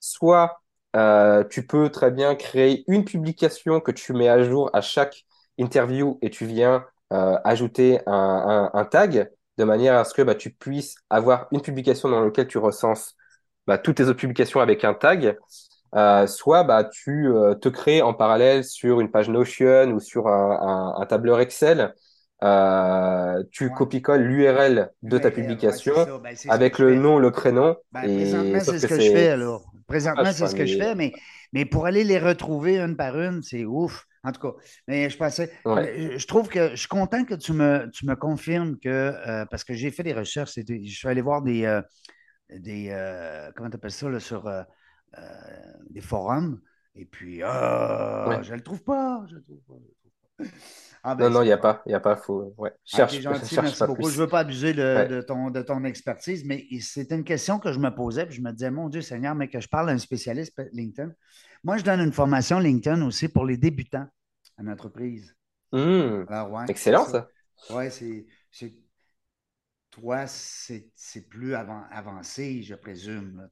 Soit 0.00 0.62
euh, 0.96 1.44
tu 1.44 1.66
peux 1.66 1.90
très 1.90 2.10
bien 2.10 2.34
créer 2.34 2.84
une 2.88 3.04
publication 3.04 3.80
que 3.80 3.92
tu 3.92 4.12
mets 4.12 4.28
à 4.28 4.42
jour 4.42 4.70
à 4.72 4.80
chaque 4.80 5.24
interview 5.58 6.18
et 6.22 6.30
tu 6.30 6.46
viens 6.46 6.84
euh, 7.12 7.38
ajouter 7.44 8.00
un, 8.06 8.70
un- 8.74 8.78
un 8.78 8.84
tag 8.84 9.30
de 9.58 9.64
manière 9.64 9.96
à 9.98 10.04
ce 10.04 10.14
que 10.14 10.22
bah, 10.22 10.34
tu 10.34 10.50
puisses 10.52 10.96
avoir 11.10 11.48
une 11.52 11.60
publication 11.62 12.08
dans 12.08 12.20
laquelle 12.24 12.48
tu 12.48 12.58
recenses 12.58 13.16
bah, 13.66 13.78
toutes 13.78 13.96
tes 13.96 14.04
autres 14.04 14.14
publications 14.20 14.60
avec 14.60 14.84
un 14.84 14.94
tag. 14.94 15.36
Euh, 15.96 16.26
soit 16.28 16.64
bah, 16.64 16.84
tu 16.84 17.28
euh, 17.28 17.54
te 17.54 17.68
crées 17.68 18.00
en 18.02 18.14
parallèle 18.14 18.64
sur 18.64 19.00
une 19.00 19.10
page 19.10 19.28
Notion 19.28 19.90
ou 19.92 20.00
sur 20.00 20.28
un, 20.28 20.94
un- 20.96 21.02
un 21.02 21.06
tableur 21.06 21.40
Excel. 21.40 21.94
Euh, 22.42 23.42
tu 23.52 23.66
Ouais. 23.66 23.72
copies-colles 23.72 24.22
l'URL 24.22 24.90
de 25.02 25.18
ta 25.18 25.30
ouais, 25.30 25.32
publication. 25.32 25.92
Ben, 26.22 26.34
avec 26.46 26.78
le 26.78 26.94
nom, 26.94 27.18
le 27.18 27.30
prénom, 27.32 27.76
Ben, 27.92 28.08
et 28.08 28.08
présentement, 28.08 28.62
sauf 28.64 28.76
c'est 28.76 28.78
ce 28.78 28.86
que 28.86 28.88
que 28.88 28.98
je 29.00 29.10
fais, 29.10 29.28
alors. 29.28 29.72
Présentement, 29.86 30.32
c'est 30.32 30.46
ce 30.46 30.54
que 30.54 30.66
je 30.66 30.76
mais 30.76 30.76
fais, 30.76 30.94
mais, 30.94 31.12
mais 31.52 31.64
pour 31.64 31.86
aller 31.86 32.04
les 32.04 32.18
retrouver 32.18 32.78
une 32.78 32.96
par 32.96 33.18
une, 33.20 33.42
c'est 33.42 33.64
ouf. 33.64 34.06
En 34.22 34.32
tout 34.32 34.40
cas, 34.40 34.52
mais 34.86 35.10
je 35.10 35.16
pensais, 35.16 35.50
ouais, 35.64 35.90
je 36.18 36.26
trouve 36.26 36.48
que 36.48 36.70
je 36.70 36.76
suis 36.76 36.88
content 36.88 37.24
que 37.24 37.34
tu 37.34 37.52
me, 37.52 37.90
tu 37.92 38.06
me 38.06 38.14
confirmes 38.14 38.78
que, 38.78 38.88
euh, 38.88 39.46
parce 39.46 39.64
que 39.64 39.74
j'ai 39.74 39.90
fait 39.90 40.02
des 40.04 40.12
recherches, 40.12 40.58
et 40.58 40.64
je 40.86 40.94
suis 40.96 41.08
allé 41.08 41.22
voir 41.22 41.42
des, 41.42 41.64
euh, 41.64 41.82
des 42.58 42.88
euh, 42.90 43.50
comment 43.56 43.70
tu 43.70 43.76
appelles 43.76 43.90
ça, 43.92 44.08
là, 44.08 44.20
sur 44.20 44.46
euh, 44.46 44.62
euh, 45.18 45.22
des 45.90 46.00
forums, 46.00 46.60
et 46.94 47.04
puis, 47.06 47.42
ah, 47.44 48.38
ouais. 48.38 48.42
je 48.42 48.54
le 48.54 48.62
trouve 48.62 48.82
pas, 48.82 49.24
je 49.28 49.36
le 49.36 49.42
trouve 49.42 49.60
pas, 49.66 49.74
je 49.74 49.88
le 49.88 49.94
trouve 49.94 50.14
pas. 50.18 50.44
Ah 51.02 51.14
Non, 51.18 51.28
ben, 51.28 51.30
non, 51.30 51.42
il 51.42 51.46
c'est 51.46 51.46
n'y 51.46 51.52
a 51.52 51.58
pas, 51.58 51.82
il 51.86 51.94
a 51.94 52.00
pas, 52.00 52.16
faut, 52.16 52.54
ouais, 52.56 52.72
Ah, 52.92 53.06
cherche, 53.06 53.20
gentil, 53.20 53.54
cherche 53.54 53.60
merci 53.60 53.76
pas 53.76 53.86
beaucoup. 53.86 54.08
Je 54.10 54.14
ne 54.14 54.18
plus. 54.18 54.24
veux 54.24 54.28
pas 54.28 54.40
abuser 54.40 54.72
de, 54.74 55.02
Ouais, 55.02 55.08
de 55.08 55.20
ton, 55.22 55.50
de 55.50 55.62
ton 55.62 55.84
expertise, 55.84 56.44
mais 56.44 56.66
c'était 56.80 57.14
une 57.14 57.24
question 57.24 57.58
que 57.58 57.72
je 57.72 57.78
me 57.78 57.90
posais, 57.94 58.26
puis 58.26 58.36
je 58.36 58.40
me 58.42 58.50
disais, 58.52 58.70
mon 58.70 58.88
Dieu 58.88 59.00
Seigneur, 59.00 59.34
mais 59.34 59.48
que 59.48 59.60
je 59.60 59.68
parle 59.68 59.90
à 59.90 59.92
un 59.92 59.98
spécialiste 59.98 60.60
LinkedIn. 60.72 61.12
Moi, 61.62 61.76
je 61.78 61.84
donne 61.84 62.00
une 62.00 62.12
formation 62.12 62.58
LinkedIn 62.58 63.02
aussi 63.06 63.28
pour 63.28 63.44
les 63.44 63.56
débutants 63.56 64.06
en 64.58 64.66
entreprise. 64.68 65.36
Alors, 66.26 66.50
ouais, 66.52 66.66
Excellent, 66.68 67.04
ça. 67.06 67.28
ça. 67.56 67.90
C'est, 67.90 68.26
c'est- 68.50 68.74
toi, 69.90 70.26
c'est, 70.26 70.90
plus 71.28 71.54
avant, 71.54 71.84
avancé, 71.90 72.62
je 72.62 72.74
présume, 72.74 73.36
là, 73.38 73.48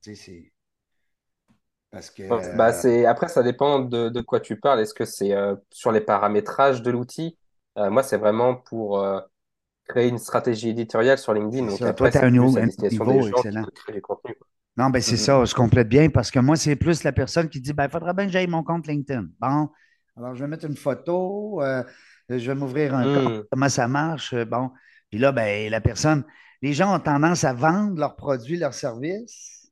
parce 1.91 2.11
que, 2.11 2.23
Bah, 2.53 2.73
euh. 2.73 2.83
Après, 3.07 3.29
ça 3.29 3.43
dépend 3.43 3.79
de, 3.81 4.09
de 4.11 4.21
quoi 4.21 4.41
tu 4.41 4.59
parles. 4.61 4.81
Est-ce 4.81 4.93
que 4.95 5.05
c'est 5.07 5.33
euh, 5.35 5.57
sur 5.71 5.93
les 5.93 6.01
paramétrages 6.03 6.83
de 6.83 6.91
l'outil? 6.91 7.39
Euh, 7.79 7.91
moi, 7.91 8.03
c'est 8.03 8.19
vraiment 8.19 8.55
pour 8.55 9.03
créer 9.89 10.09
une 10.09 10.19
stratégie 10.19 10.71
éditoriale 10.71 11.19
sur 11.19 11.35
LinkedIn. 11.35 11.67
c'est 11.67 11.71
Donc 11.71 11.87
ça. 11.87 11.93
Toi, 11.93 12.09
après, 12.09 12.11
tu 12.11 12.19
as 12.19 12.25
un 12.25 12.31
niveau, 12.31 13.17
excellent. 13.17 13.67
Non, 14.77 14.91
ben 14.91 15.03
c'est 15.03 15.17
Mhm. 15.17 15.17
ça, 15.17 15.45
je 15.45 15.55
complète 15.55 15.89
bien 15.89 16.09
parce 16.09 16.31
que 16.31 16.39
moi, 16.39 16.57
c'est 16.57 16.77
plus 16.77 17.03
la 17.03 17.13
personne 17.13 17.49
qui 17.49 17.61
dit, 17.61 17.73
ben, 17.73 17.85
il 17.87 17.91
faudra 17.91 18.13
bien 18.13 18.27
que 18.27 18.33
j'aille 18.33 18.47
mon 18.47 18.63
compte 18.63 18.87
LinkedIn. 18.87 19.27
Bon, 19.41 19.69
alors 20.17 20.35
je 20.35 20.41
vais 20.45 20.49
mettre 20.49 20.67
une 20.67 20.77
photo, 20.77 21.61
je 22.29 22.37
vais 22.37 22.55
m'ouvrir 22.55 22.95
un 22.95 23.09
compte, 23.09 23.33
Hmm. 23.33 23.49
comment 23.51 23.69
ça 23.69 23.89
marche, 23.89 24.35
bon. 24.47 24.71
Puis 25.11 25.19
là, 25.19 25.33
ben, 25.33 25.71
la 25.71 25.81
personne, 25.81 26.25
les 26.63 26.73
gens 26.75 26.95
ont 26.97 27.01
tendance 27.01 27.45
à 27.45 27.53
vendre 27.53 27.99
leurs 27.99 28.17
produits, 28.17 28.59
leurs 28.59 28.75
services, 28.75 29.71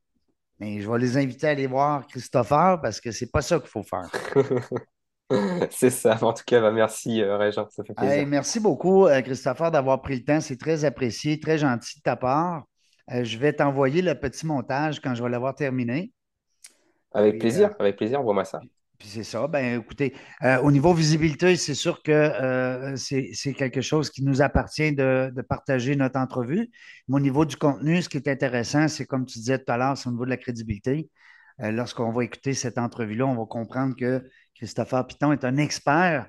mais 0.60 0.80
je 0.80 0.90
vais 0.90 0.98
les 0.98 1.16
inviter 1.18 1.48
à 1.48 1.50
aller 1.50 1.66
voir 1.66 2.06
Christopher 2.06 2.80
parce 2.82 3.00
que 3.00 3.10
c'est 3.12 3.30
pas 3.30 3.42
ça 3.42 3.58
qu'il 3.60 3.68
faut 3.68 3.82
faire. 3.82 4.10
C'est 5.70 5.90
ça. 5.90 6.18
En 6.24 6.32
tout 6.32 6.44
cas, 6.46 6.60
bah, 6.60 6.70
merci, 6.72 7.20
euh, 7.22 7.36
Régent. 7.36 7.68
Ça 7.70 7.82
fait 7.84 7.94
Hey, 7.98 8.24
plaisir. 8.24 8.26
merci 8.26 8.60
beaucoup, 8.60 9.06
euh, 9.06 9.22
Christopher, 9.22 9.70
d'avoir 9.70 10.02
pris 10.02 10.16
le 10.16 10.24
temps. 10.24 10.40
C'est 10.40 10.56
très 10.58 10.84
apprécié, 10.84 11.40
très 11.40 11.58
gentil 11.58 11.98
de 11.98 12.02
ta 12.02 12.16
part. 12.16 12.64
Euh, 13.10 13.24
je 13.24 13.38
vais 13.38 13.52
t'envoyer 13.52 14.02
le 14.02 14.14
petit 14.18 14.46
montage 14.46 15.00
quand 15.00 15.14
je 15.14 15.22
vais 15.22 15.28
l'avoir 15.30 15.54
terminé. 15.54 16.12
Avec 17.12 17.38
Puis, 17.40 17.50
euh, 17.54 17.68
plaisir. 17.68 17.74
Avec 17.78 17.96
plaisir. 17.96 18.20
Envoie-moi 18.20 18.44
ça. 18.44 18.60
Puis 18.98 19.08
c'est 19.08 19.24
ça. 19.24 19.46
Ben, 19.46 19.80
écoutez, 19.80 20.14
euh, 20.42 20.58
au 20.60 20.72
niveau 20.72 20.94
visibilité, 20.94 21.56
c'est 21.56 21.74
sûr 21.74 22.02
que 22.02 22.12
euh, 22.12 22.96
c'est 22.96 23.52
quelque 23.54 23.82
chose 23.82 24.10
qui 24.10 24.24
nous 24.24 24.40
appartient 24.40 24.92
de, 24.92 25.32
partager 25.48 25.96
notre 25.96 26.18
entrevue. 26.18 26.70
Mais 27.08 27.16
au 27.16 27.20
niveau 27.20 27.44
du 27.44 27.56
contenu, 27.56 28.00
ce 28.00 28.08
qui 28.08 28.16
est 28.16 28.28
intéressant, 28.28 28.88
c'est 28.88 29.04
comme 29.04 29.26
tu 29.26 29.38
disais 29.38 29.58
tout 29.58 29.70
à 29.70 29.76
l'heure, 29.76 29.98
c'est 29.98 30.08
au 30.08 30.12
niveau 30.12 30.24
de 30.24 30.30
la 30.30 30.38
crédibilité. 30.38 31.10
Euh, 31.60 31.70
lorsqu'on 31.72 32.10
va 32.10 32.24
écouter 32.24 32.54
cette 32.54 32.78
entrevue-là, 32.78 33.26
on 33.26 33.36
va 33.36 33.44
comprendre 33.44 33.94
que 33.96 34.26
Christopher 34.54 35.06
Piton 35.06 35.32
est 35.32 35.44
un 35.44 35.58
expert. 35.58 36.26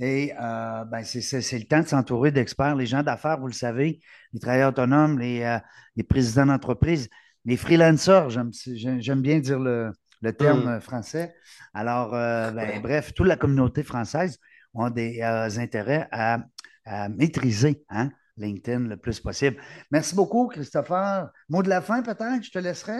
Et 0.00 0.32
ben, 0.38 1.02
c'est 1.02 1.58
le 1.58 1.64
temps 1.64 1.80
de 1.80 1.88
s'entourer 1.88 2.30
d'experts. 2.30 2.76
Les 2.76 2.86
gens 2.86 3.02
d'affaires, 3.02 3.40
vous 3.40 3.48
le 3.48 3.52
savez, 3.52 4.00
les 4.32 4.38
travailleurs 4.38 4.68
autonomes, 4.68 5.18
les, 5.18 5.58
les 5.96 6.04
présidents 6.04 6.46
d'entreprise, 6.46 7.08
les 7.44 7.56
freelancers, 7.56 8.28
j'aime 8.30 9.20
bien 9.20 9.40
dire 9.40 9.58
le, 9.58 9.90
le 10.20 10.32
terme 10.32 10.66
Hmm. 10.66 10.68
euh, 10.68 10.80
français. 10.80 11.34
Alors, 11.74 12.14
euh, 12.14 12.50
ben, 12.52 12.80
bref, 12.80 13.14
toute 13.14 13.26
la 13.26 13.36
communauté 13.36 13.82
française 13.82 14.38
a 14.78 14.90
des 14.90 15.20
euh, 15.22 15.48
intérêts 15.58 16.08
à, 16.12 16.40
à 16.84 17.08
maîtriser 17.08 17.84
hein, 17.90 18.10
LinkedIn 18.36 18.80
le 18.88 18.96
plus 18.96 19.20
possible. 19.20 19.56
Merci 19.90 20.14
beaucoup, 20.14 20.48
Christopher. 20.48 21.30
Mot 21.48 21.62
de 21.62 21.68
la 21.68 21.80
fin, 21.82 22.02
peut-être, 22.02 22.42
je 22.44 22.50
te 22.50 22.58
laisserai. 22.58 22.96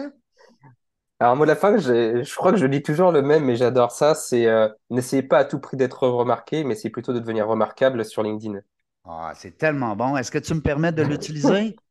Alors, 1.21 1.35
moi, 1.35 1.45
la 1.45 1.55
fin, 1.55 1.77
je 1.77 2.35
crois 2.35 2.51
que 2.53 2.57
je 2.57 2.65
dis 2.65 2.81
toujours 2.81 3.11
le 3.11 3.21
même, 3.21 3.43
mais 3.45 3.55
j'adore 3.55 3.91
ça. 3.91 4.15
C'est 4.15 4.47
euh, 4.47 4.69
n'essayez 4.89 5.23
pas 5.23 5.39
à 5.39 5.45
tout 5.45 5.59
prix 5.59 5.75
d'être 5.77 6.07
remarqué, 6.07 6.63
mais 6.63 6.75
c'est 6.75 6.89
plutôt 6.89 7.13
de 7.13 7.19
devenir 7.19 7.47
remarquable 7.47 8.05
sur 8.05 8.23
LinkedIn. 8.23 8.59
Ah, 9.05 9.33
c'est 9.35 9.57
tellement 9.57 9.95
bon. 9.95 10.15
Est-ce 10.17 10.31
que 10.31 10.37
tu 10.37 10.53
me 10.53 10.61
permets 10.61 10.91
de 10.91 11.01
l'utiliser? 11.03 11.81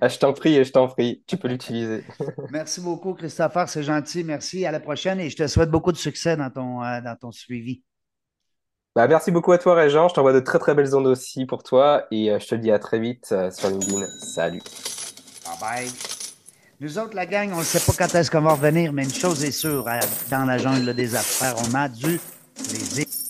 Ah, 0.00 0.08
je 0.08 0.18
t'en 0.18 0.32
prie, 0.32 0.64
je 0.64 0.72
t'en 0.72 0.88
prie. 0.88 1.22
Tu 1.26 1.36
peux 1.36 1.48
l'utiliser. 1.48 2.04
Merci 2.50 2.80
beaucoup, 2.80 3.14
Christopher. 3.14 3.68
C'est 3.68 3.82
gentil. 3.82 4.24
Merci. 4.24 4.66
À 4.66 4.72
la 4.72 4.80
prochaine 4.80 5.20
et 5.20 5.30
je 5.30 5.36
te 5.36 5.46
souhaite 5.46 5.70
beaucoup 5.70 5.92
de 5.92 5.96
succès 5.96 6.36
dans 6.36 6.50
ton, 6.50 6.82
euh, 6.82 7.00
dans 7.00 7.16
ton 7.16 7.30
suivi. 7.30 7.82
Bah, 8.94 9.08
merci 9.08 9.30
beaucoup 9.30 9.52
à 9.52 9.58
toi, 9.58 9.74
Régent. 9.74 10.08
Je 10.08 10.14
t'envoie 10.14 10.34
de 10.34 10.40
très 10.40 10.58
très 10.58 10.74
belles 10.74 10.94
ondes 10.94 11.06
aussi 11.06 11.46
pour 11.46 11.62
toi 11.62 12.06
et 12.10 12.30
euh, 12.30 12.38
je 12.38 12.46
te 12.46 12.54
dis 12.54 12.70
à 12.70 12.78
très 12.78 12.98
vite 12.98 13.28
euh, 13.32 13.50
sur 13.50 13.70
LinkedIn. 13.70 14.06
Salut. 14.18 14.60
Bye 15.46 15.58
bye. 15.60 15.90
Nous 16.78 16.98
autres, 16.98 17.14
la 17.14 17.24
gang, 17.24 17.52
on 17.54 17.60
ne 17.60 17.62
sait 17.62 17.80
pas 17.80 17.96
quand 17.96 18.14
est-ce 18.14 18.30
qu'on 18.30 18.42
va 18.42 18.52
revenir, 18.52 18.92
mais 18.92 19.04
une 19.04 19.14
chose 19.14 19.44
est 19.44 19.52
sûre, 19.52 19.86
dans 20.30 20.44
la 20.44 20.58
jungle 20.58 20.92
des 20.94 21.14
affaires, 21.14 21.54
on 21.70 21.74
a 21.74 21.88
du 21.88 22.20
plaisir. 22.54 23.21